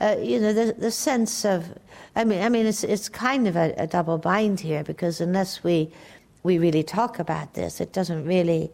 Uh, 0.00 0.16
you 0.20 0.38
know, 0.38 0.52
the, 0.52 0.74
the 0.78 0.90
sense 0.90 1.44
of, 1.44 1.76
I 2.14 2.24
mean, 2.24 2.40
I 2.42 2.48
mean, 2.48 2.66
it's, 2.66 2.84
it's 2.84 3.08
kind 3.08 3.48
of 3.48 3.56
a, 3.56 3.74
a 3.76 3.86
double 3.86 4.18
bind 4.18 4.60
here 4.60 4.84
because 4.84 5.20
unless 5.20 5.64
we, 5.64 5.90
we 6.44 6.58
really 6.58 6.84
talk 6.84 7.18
about 7.18 7.54
this, 7.54 7.80
it 7.80 7.92
doesn't 7.92 8.24
really 8.24 8.70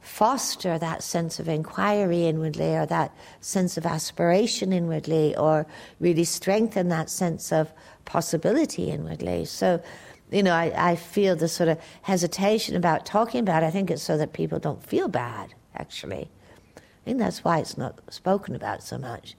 foster 0.00 0.78
that 0.78 1.02
sense 1.02 1.40
of 1.40 1.48
inquiry 1.48 2.26
inwardly 2.26 2.76
or 2.76 2.86
that 2.86 3.12
sense 3.40 3.76
of 3.76 3.84
aspiration 3.84 4.72
inwardly 4.72 5.34
or 5.36 5.66
really 5.98 6.22
strengthen 6.22 6.88
that 6.88 7.10
sense 7.10 7.52
of 7.52 7.72
possibility 8.04 8.88
inwardly. 8.88 9.44
So, 9.44 9.82
you 10.30 10.44
know, 10.44 10.54
I, 10.54 10.92
I 10.92 10.96
feel 10.96 11.34
the 11.34 11.48
sort 11.48 11.68
of 11.68 11.80
hesitation 12.02 12.76
about 12.76 13.04
talking 13.04 13.40
about 13.40 13.64
it. 13.64 13.66
I 13.66 13.70
think 13.70 13.90
it's 13.90 14.02
so 14.02 14.16
that 14.16 14.32
people 14.32 14.60
don't 14.60 14.82
feel 14.84 15.08
bad, 15.08 15.54
actually. 15.74 16.30
I 16.76 16.80
think 17.04 17.18
that's 17.18 17.42
why 17.42 17.58
it's 17.58 17.76
not 17.76 18.00
spoken 18.12 18.54
about 18.54 18.84
so 18.84 18.98
much. 18.98 19.34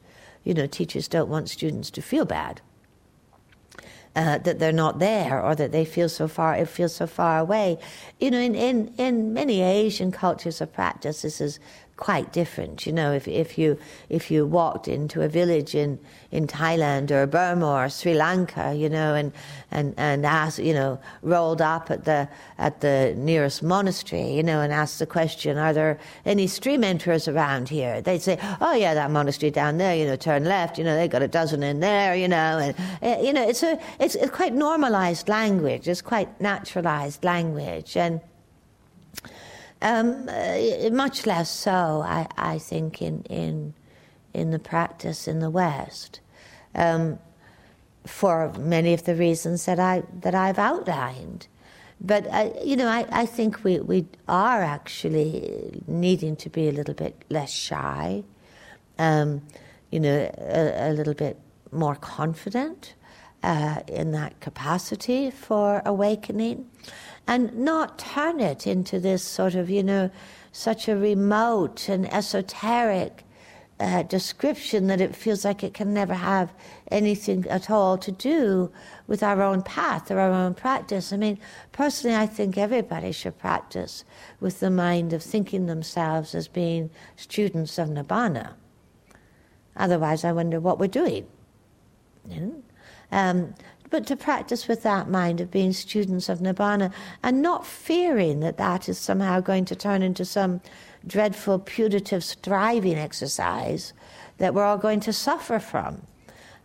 You 0.47 0.53
know, 0.53 0.65
teachers 0.65 1.10
don't 1.10 1.27
want 1.27 1.49
students 1.49 1.89
to 1.91 2.01
feel 2.01 2.23
bad 2.23 2.62
uh, 4.15 4.38
that 4.38 4.60
they're 4.60 4.71
not 4.71 4.99
there 4.99 5.41
or 5.41 5.53
that 5.55 5.73
they 5.73 5.83
feel 5.83 6.07
so 6.07 6.25
far 6.29 6.55
it 6.55 6.69
feels 6.69 6.95
so 6.95 7.05
far 7.05 7.39
away. 7.39 7.77
You 8.17 8.31
know, 8.31 8.39
in, 8.39 8.55
in, 8.55 8.93
in 8.97 9.33
many 9.33 9.62
Asian 9.62 10.10
cultures 10.10 10.62
of 10.62 10.71
practice, 10.71 11.23
this 11.23 11.41
is 11.41 11.60
quite 11.97 12.31
different. 12.31 12.86
You 12.86 12.93
know, 12.93 13.12
if, 13.12 13.27
if 13.27 13.57
you 13.57 13.77
if 14.07 14.31
you 14.31 14.45
walked 14.45 14.88
into 14.88 15.23
a 15.23 15.27
village 15.27 15.75
in, 15.75 15.99
in 16.31 16.47
Thailand 16.47 17.12
or 17.12 17.25
Burma 17.25 17.67
or 17.67 17.89
Sri 17.89 18.13
Lanka, 18.13 18.73
you 18.73 18.88
know, 18.88 19.15
and 19.15 19.33
and 19.71 19.93
and 19.97 20.25
asked, 20.25 20.60
you 20.60 20.73
know, 20.73 20.99
rolled 21.23 21.62
up 21.62 21.91
at 21.91 22.05
the 22.05 22.29
at 22.57 22.81
the 22.81 23.13
nearest 23.17 23.63
monastery, 23.63 24.31
you 24.31 24.43
know, 24.43 24.62
and 24.62 24.71
asked 24.71 24.99
the 24.99 25.07
question, 25.07 25.57
"Are 25.57 25.73
there 25.73 25.99
any 26.25 26.47
stream 26.47 26.83
enterers 26.83 27.27
around 27.27 27.67
here?" 27.69 27.99
They'd 27.99 28.21
say, 28.21 28.38
"Oh 28.62 28.73
yeah, 28.73 28.93
that 28.93 29.12
monastery 29.12 29.51
down 29.51 29.77
there. 29.77 29.95
You 29.95 30.05
know, 30.05 30.15
turn 30.15 30.45
left. 30.45 30.77
You 30.77 30.83
know, 30.83 30.95
they've 30.95 31.10
got 31.10 31.23
a 31.23 31.27
dozen 31.27 31.63
in 31.63 31.79
there. 31.79 32.15
You 32.15 32.27
know, 32.27 32.60
and 32.60 32.75
uh, 33.01 33.21
you 33.21 33.33
know, 33.33 33.47
it's 33.47 33.63
a 33.63 33.79
it's, 33.99 34.15
it's 34.15 34.31
quite 34.31 34.53
normalized 34.53 35.27
language. 35.27 35.88
It's 35.88 36.01
quite 36.01 36.39
naturalized 36.39 37.23
language, 37.23 37.97
and 37.97 38.21
um, 39.82 40.30
uh, 40.30 40.90
much 40.92 41.26
less 41.26 41.50
so, 41.50 42.04
I, 42.06 42.28
I 42.38 42.58
think, 42.58 43.02
in, 43.02 43.24
in, 43.24 43.74
in 44.34 44.52
the 44.52 44.60
practice 44.60 45.28
in 45.28 45.40
the 45.40 45.50
West, 45.50 46.20
um, 46.76 47.20
for 48.06 48.52
many 48.58 48.94
of 48.94 49.04
the 49.06 49.16
reasons 49.16 49.66
that, 49.66 49.80
I, 49.80 50.04
that 50.22 50.34
I've 50.34 50.60
outlined. 50.60 51.48
But, 52.00 52.28
uh, 52.28 52.52
you 52.63 52.76
know, 52.76 52.88
I, 52.88 53.06
I 53.12 53.26
think 53.26 53.63
we, 53.63 53.80
we 53.80 54.06
are 54.28 54.62
actually 54.62 55.82
needing 55.88 56.36
to 56.38 56.50
be 56.50 56.70
a 56.70 56.72
little 56.72 56.94
bit 56.94 57.24
less 57.30 57.52
shy, 57.52 58.24
um, 59.00 59.42
you 59.92 60.00
know, 60.00 60.32
a, 60.38 60.90
a, 60.90 60.94
little 60.94 61.13
bit 61.13 61.40
more 61.72 61.96
confident 61.96 62.94
uh, 63.43 63.82
in 63.88 64.12
that 64.12 64.39
capacity 64.39 65.32
for 65.32 65.82
awakening 65.86 66.69
and 67.28 67.54
not 67.56 68.00
turn 68.00 68.39
it 68.39 68.65
into 68.65 69.00
this 69.00 69.23
sort 69.23 69.56
of, 69.56 69.69
you 69.69 69.84
know, 69.84 70.10
such 70.52 70.88
a 70.88 70.95
remote 70.95 71.89
and 71.89 72.12
esoteric 72.12 73.23
uh, 73.80 74.02
description 74.04 74.88
that 74.88 75.00
it 75.00 75.15
feels 75.15 75.45
like 75.45 75.63
it 75.63 75.73
can 75.73 75.93
never 75.93 76.15
have 76.15 76.52
anything 76.89 77.45
at 77.47 77.69
all 77.69 77.97
to 77.97 78.12
do 78.12 78.71
with 79.06 79.21
our 79.21 79.41
own 79.41 79.62
path 79.62 80.10
or 80.10 80.19
our 80.19 80.32
own 80.32 80.54
practice. 80.54 81.13
I 81.13 81.17
mean, 81.17 81.38
personally, 81.71 82.15
I 82.15 82.26
think 82.26 82.58
everybody 82.58 83.12
should 83.12 83.38
practice 83.38 84.04
with 84.39 84.60
the 84.62 84.71
mind 84.71 85.13
of 85.13 85.21
thinking 85.21 85.67
themselves 85.67 86.34
as 86.34 86.47
being 86.47 86.89
students 87.15 87.78
of 87.78 87.89
Nibbana. 87.89 88.54
Otherwise, 89.76 90.23
I 90.23 90.32
wonder 90.32 90.60
what 90.60 90.80
we're 90.80 90.88
doing. 90.88 91.28
You 92.28 92.41
know? 92.41 92.63
Um, 93.12 93.54
but 93.89 94.06
to 94.08 94.15
practice 94.15 94.67
with 94.67 94.84
that 94.84 95.10
mind 95.10 95.39
of 95.39 95.52
being 95.52 95.72
students 95.72 96.30
of 96.30 96.39
Nibbana 96.39 96.91
and 97.24 97.41
not 97.41 97.65
fearing 97.65 98.41
that 98.41 98.58
that 98.58 98.89
is 98.89 98.98
somehow 98.98 99.39
going 99.39 99.65
to 99.65 99.76
turn 99.76 100.02
into 100.02 100.26
some 100.26 100.62
dreadful 101.06 101.60
putative 101.60 102.24
striving 102.24 102.98
exercise 102.98 103.93
that 104.39 104.54
we're 104.54 104.65
all 104.65 104.78
going 104.78 105.00
to 105.02 105.13
suffer 105.13 105.60
from. 105.60 106.02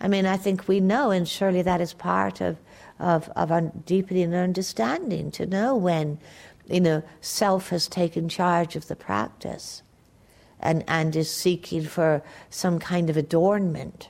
I 0.01 0.09
mean, 0.09 0.27
I 0.27 0.37
think 0.37 0.67
we 0.67 0.81
know, 0.81 1.11
and 1.11 1.29
surely 1.29 1.63
that 1.63 1.81
is 1.81 1.93
part 1.93 2.41
of, 2.41 2.59
of, 2.99 3.29
of 3.37 3.53
our 3.53 3.61
deepening 3.61 4.35
understanding 4.35 5.31
to 5.33 5.47
know 5.47 5.77
when, 5.77 6.19
you 6.67 6.81
know, 6.81 7.05
self 7.21 7.69
has 7.69 7.87
taken 7.87 8.29
charge 8.29 8.75
of 8.75 8.89
the 8.89 8.97
practice 8.97 9.83
and, 10.59 10.83
and 10.89 11.15
is 11.15 11.31
seeking 11.31 11.85
for 11.85 12.23
some 12.51 12.81
kind 12.81 13.09
of 13.09 13.17
adornment 13.17 14.09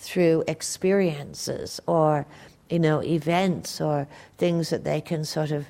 through 0.00 0.42
experiences 0.48 1.80
or 1.86 2.26
you 2.70 2.78
know, 2.78 3.02
events 3.02 3.80
or 3.80 4.06
things 4.38 4.70
that 4.70 4.84
they 4.84 5.00
can 5.00 5.24
sort 5.24 5.50
of 5.50 5.66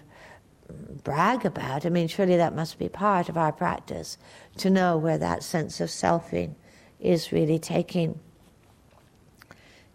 brag 1.02 1.44
about. 1.44 1.86
I 1.86 1.88
mean, 1.88 2.06
surely 2.06 2.36
that 2.36 2.54
must 2.54 2.78
be 2.78 2.88
part 2.88 3.28
of 3.28 3.36
our 3.36 3.52
practice 3.52 4.18
to 4.58 4.70
know 4.70 4.96
where 4.98 5.18
that 5.18 5.42
sense 5.42 5.80
of 5.80 5.88
selfing 5.88 6.54
is 7.00 7.32
really 7.32 7.58
taking 7.58 8.20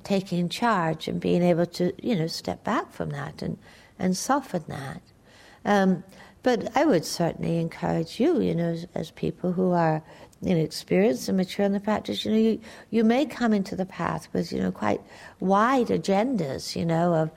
taking 0.03 0.47
charge 0.49 1.07
and 1.07 1.19
being 1.19 1.41
able 1.41 1.65
to, 1.65 1.91
you 2.05 2.15
know, 2.15 2.27
step 2.27 2.63
back 2.63 2.91
from 2.91 3.09
that 3.09 3.41
and, 3.41 3.57
and 3.97 4.15
soften 4.15 4.63
that. 4.67 5.01
Um, 5.65 6.03
but 6.43 6.77
I 6.77 6.85
would 6.85 7.03
certainly 7.03 7.57
encourage 7.57 8.19
you, 8.19 8.39
you 8.39 8.53
know, 8.53 8.69
as, 8.69 8.87
as 8.93 9.09
people 9.09 9.53
who 9.53 9.71
are 9.71 10.03
you 10.45 10.53
know, 10.53 10.61
experienced 10.61 11.27
and 11.27 11.37
mature 11.37 11.65
in 11.65 11.73
the 11.73 11.79
practice, 11.79 12.23
you 12.23 12.31
know, 12.31 12.37
you, 12.37 12.61
you 12.91 13.03
may 13.03 13.25
come 13.25 13.51
into 13.51 13.75
the 13.75 13.85
path 13.85 14.27
with, 14.31 14.51
you 14.51 14.59
know, 14.59 14.71
quite 14.71 15.01
wide 15.39 15.87
agendas, 15.87 16.75
you 16.75 16.85
know, 16.85 17.15
of, 17.15 17.31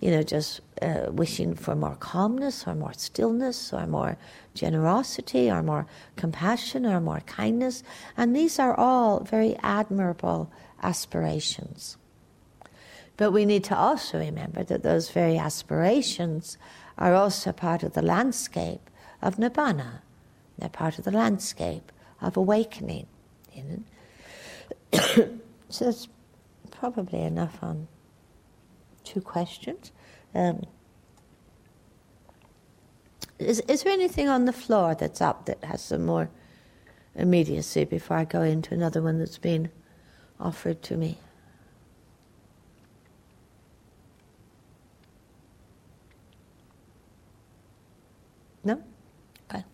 you 0.00 0.10
know, 0.10 0.24
just 0.24 0.60
uh, 0.82 1.06
wishing 1.08 1.54
for 1.54 1.76
more 1.76 1.94
calmness 2.00 2.66
or 2.66 2.74
more 2.74 2.92
stillness 2.94 3.72
or 3.72 3.86
more 3.86 4.18
generosity 4.54 5.48
or 5.48 5.62
more 5.62 5.86
compassion 6.16 6.84
or 6.84 7.00
more 7.00 7.20
kindness. 7.26 7.84
And 8.16 8.34
these 8.34 8.58
are 8.58 8.74
all 8.74 9.20
very 9.20 9.56
admirable 9.62 10.50
aspirations. 10.82 11.96
But 13.16 13.30
we 13.30 13.44
need 13.44 13.62
to 13.64 13.76
also 13.76 14.18
remember 14.18 14.64
that 14.64 14.82
those 14.82 15.10
very 15.10 15.38
aspirations 15.38 16.58
are 16.96 17.14
also 17.14 17.52
part 17.52 17.84
of 17.84 17.92
the 17.92 18.02
landscape 18.02 18.90
of 19.22 19.36
nibbana. 19.36 20.00
They're 20.58 20.68
part 20.68 20.98
of 20.98 21.04
the 21.04 21.12
landscape 21.12 21.92
of 22.20 22.36
awakening. 22.36 23.06
You 23.54 23.62
know? 23.64 23.82
so 25.68 25.84
that's 25.84 26.08
probably 26.70 27.20
enough 27.22 27.58
on 27.62 27.88
two 29.04 29.20
questions. 29.20 29.92
Um, 30.34 30.62
is, 33.38 33.60
is 33.68 33.82
there 33.82 33.92
anything 33.92 34.28
on 34.28 34.44
the 34.44 34.52
floor 34.52 34.94
that's 34.94 35.20
up 35.20 35.46
that 35.46 35.62
has 35.64 35.82
some 35.82 36.04
more 36.04 36.28
immediacy 37.14 37.84
before 37.84 38.16
I 38.16 38.24
go 38.24 38.42
into 38.42 38.74
another 38.74 39.02
one 39.02 39.18
that's 39.18 39.38
been 39.38 39.70
offered 40.40 40.82
to 40.84 40.96
me? 40.96 41.18
No? 48.64 48.82
Okay. 49.50 49.64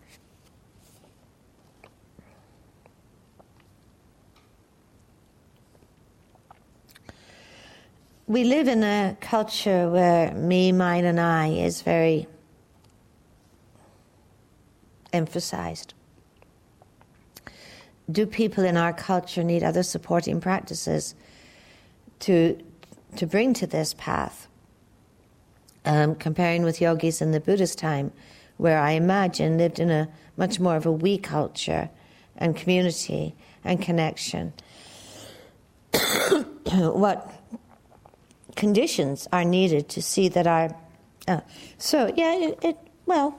We 8.34 8.42
live 8.42 8.66
in 8.66 8.82
a 8.82 9.16
culture 9.20 9.88
where 9.88 10.34
me, 10.34 10.72
mine, 10.72 11.04
and 11.04 11.20
I 11.20 11.50
is 11.50 11.82
very 11.82 12.26
emphasized. 15.12 15.94
Do 18.10 18.26
people 18.26 18.64
in 18.64 18.76
our 18.76 18.92
culture 18.92 19.44
need 19.44 19.62
other 19.62 19.84
supporting 19.84 20.40
practices 20.40 21.14
to, 22.26 22.58
to 23.14 23.24
bring 23.24 23.54
to 23.54 23.68
this 23.68 23.94
path? 23.96 24.48
Um, 25.84 26.16
comparing 26.16 26.64
with 26.64 26.80
yogis 26.80 27.22
in 27.22 27.30
the 27.30 27.38
Buddhist 27.38 27.78
time, 27.78 28.10
where 28.56 28.80
I 28.80 28.94
imagine 28.94 29.58
lived 29.58 29.78
in 29.78 29.92
a 29.92 30.08
much 30.36 30.58
more 30.58 30.74
of 30.74 30.86
a 30.86 30.90
we 30.90 31.18
culture 31.18 31.88
and 32.36 32.56
community 32.56 33.36
and 33.62 33.80
connection. 33.80 34.54
what 36.72 37.30
conditions 38.54 39.28
are 39.32 39.44
needed 39.44 39.88
to 39.90 40.02
see 40.02 40.28
that 40.28 40.46
our. 40.46 40.74
Uh, 41.26 41.40
so, 41.78 42.12
yeah, 42.16 42.34
it, 42.34 42.58
it, 42.62 42.78
well, 43.06 43.36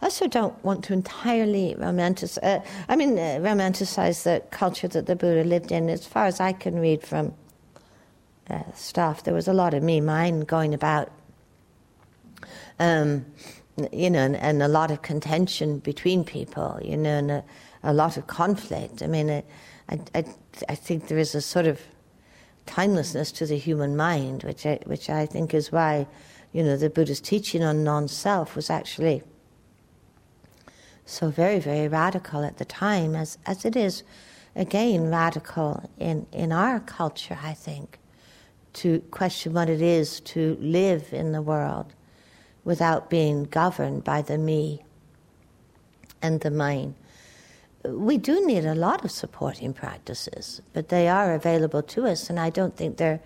I 0.00 0.06
also 0.06 0.26
don't 0.26 0.62
want 0.64 0.84
to 0.84 0.92
entirely 0.92 1.76
romanticize. 1.78 2.38
Uh, 2.42 2.60
I 2.88 2.96
mean, 2.96 3.18
uh, 3.18 3.38
romanticize 3.40 4.22
the 4.22 4.42
culture 4.50 4.88
that 4.88 5.06
the 5.06 5.16
Buddha 5.16 5.44
lived 5.44 5.72
in. 5.72 5.88
As 5.88 6.06
far 6.06 6.26
as 6.26 6.40
I 6.40 6.52
can 6.52 6.78
read 6.78 7.02
from 7.02 7.34
uh, 8.48 8.62
stuff, 8.74 9.24
there 9.24 9.34
was 9.34 9.48
a 9.48 9.52
lot 9.52 9.74
of 9.74 9.82
me, 9.82 10.00
mine 10.00 10.40
going 10.40 10.74
about. 10.74 11.10
Um, 12.78 13.26
you 13.92 14.10
know, 14.10 14.20
and, 14.20 14.36
and, 14.36 14.62
a 14.62 14.68
lot 14.68 14.90
of 14.90 15.02
contention 15.02 15.78
between 15.78 16.24
people, 16.24 16.78
you 16.82 16.96
know, 16.96 17.10
and 17.10 17.30
a, 17.30 17.44
a 17.82 17.92
lot 17.92 18.16
of 18.16 18.26
conflict. 18.26 19.02
I 19.02 19.06
mean, 19.06 19.30
I, 19.30 19.42
I, 20.14 20.24
I 20.68 20.74
think 20.74 21.08
there 21.08 21.18
is 21.18 21.34
a 21.34 21.40
sort 21.40 21.66
of 21.66 21.80
timelessness 22.70 23.32
to 23.32 23.46
the 23.46 23.58
human 23.58 23.96
mind, 23.96 24.44
which 24.44 24.64
I, 24.64 24.78
which 24.86 25.10
I 25.10 25.26
think 25.26 25.52
is 25.52 25.72
why, 25.72 26.06
you 26.52 26.62
know, 26.62 26.76
the 26.76 26.88
Buddha's 26.88 27.20
teaching 27.20 27.64
on 27.64 27.82
non-self 27.82 28.54
was 28.54 28.70
actually 28.70 29.24
so 31.04 31.30
very, 31.30 31.58
very 31.58 31.88
radical 31.88 32.44
at 32.44 32.58
the 32.58 32.64
time, 32.64 33.16
as, 33.16 33.38
as 33.44 33.64
it 33.64 33.74
is, 33.74 34.04
again, 34.54 35.10
radical 35.10 35.90
in, 35.98 36.26
in 36.30 36.52
our 36.52 36.78
culture, 36.78 37.36
I 37.42 37.54
think, 37.54 37.98
to 38.74 39.00
question 39.10 39.52
what 39.52 39.68
it 39.68 39.82
is 39.82 40.20
to 40.20 40.56
live 40.60 41.12
in 41.12 41.32
the 41.32 41.42
world 41.42 41.92
without 42.62 43.10
being 43.10 43.44
governed 43.44 44.04
by 44.04 44.22
the 44.22 44.38
me 44.38 44.84
and 46.22 46.40
the 46.40 46.52
mine. 46.52 46.94
We 47.84 48.18
do 48.18 48.46
need 48.46 48.66
a 48.66 48.74
lot 48.74 49.04
of 49.04 49.10
supporting 49.10 49.72
practices, 49.72 50.60
but 50.72 50.90
they 50.90 51.08
are 51.08 51.34
available 51.34 51.82
to 51.82 52.06
us, 52.06 52.28
and 52.28 52.38
I 52.38 52.50
don't 52.50 52.76
think 52.76 52.98
they're, 52.98 53.20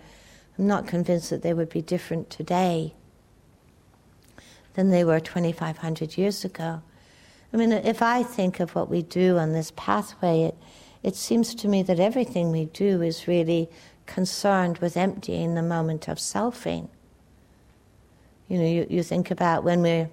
I'm 0.57 0.67
not 0.67 0.87
convinced 0.87 1.29
that 1.29 1.41
they 1.41 1.53
would 1.53 1.69
be 1.69 1.81
different 1.81 2.29
today 2.29 2.93
than 4.75 4.91
they 4.91 5.03
were 5.03 5.19
2,500 5.19 6.17
years 6.17 6.45
ago. 6.45 6.81
I 7.53 7.57
mean, 7.57 7.71
if 7.71 8.01
I 8.01 8.23
think 8.23 8.59
of 8.59 8.75
what 8.75 8.89
we 8.89 9.01
do 9.01 9.37
on 9.37 9.53
this 9.53 9.71
pathway, 9.75 10.43
it, 10.43 10.57
it 11.03 11.15
seems 11.15 11.55
to 11.55 11.67
me 11.67 11.83
that 11.83 11.99
everything 11.99 12.51
we 12.51 12.65
do 12.65 13.01
is 13.01 13.27
really 13.27 13.69
concerned 14.05 14.77
with 14.79 14.97
emptying 14.97 15.55
the 15.55 15.63
moment 15.63 16.07
of 16.07 16.17
selfing. 16.17 16.89
You 18.47 18.57
know, 18.57 18.65
you, 18.65 18.87
you 18.89 19.03
think 19.03 19.31
about 19.31 19.63
when 19.63 19.81
we're 19.81 20.09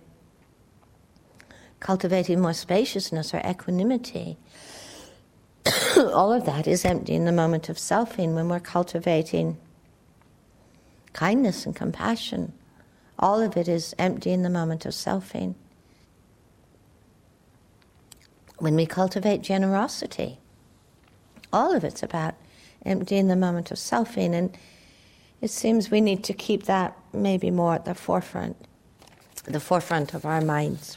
cultivating 1.83 2.41
more 2.41 2.55
spaciousness 2.55 3.35
or 3.35 3.43
equanimity. 3.45 4.39
All 5.97 6.33
of 6.33 6.47
that 6.47 6.69
is 6.69 6.85
empty 6.85 7.15
in 7.15 7.25
the 7.25 7.33
moment 7.33 7.69
of 7.69 7.77
selfing 7.77 8.35
when 8.35 8.49
we're 8.49 8.61
cultivating 8.61 9.59
kindness 11.13 11.67
and 11.67 11.75
compassion. 11.75 12.53
All 13.19 13.41
of 13.41 13.57
it 13.57 13.67
is 13.67 13.95
empty 13.99 14.31
in 14.31 14.45
the 14.45 14.49
moment 14.49 14.87
of 14.87 14.93
selfing 14.93 15.57
when 18.59 18.77
we 18.77 18.87
cultivate 18.87 19.43
generosity. 19.43 20.39
All 21.53 21.75
of 21.75 21.83
it's 21.83 22.05
about 22.05 22.37
emptying 22.87 23.27
the 23.27 23.37
moment 23.37 23.73
of 23.73 23.77
selfing, 23.77 24.35
and 24.35 24.57
it 25.41 25.51
seems 25.51 25.91
we 25.91 26.01
need 26.01 26.23
to 26.25 26.33
keep 26.33 26.65
that 26.65 26.97
maybe 27.13 27.51
more 27.51 27.75
at 27.75 27.87
the 27.87 27.95
forefront, 27.95 28.57
the 29.45 29.59
forefront 29.59 30.15
of 30.15 30.25
our 30.25 30.41
minds. 30.41 30.97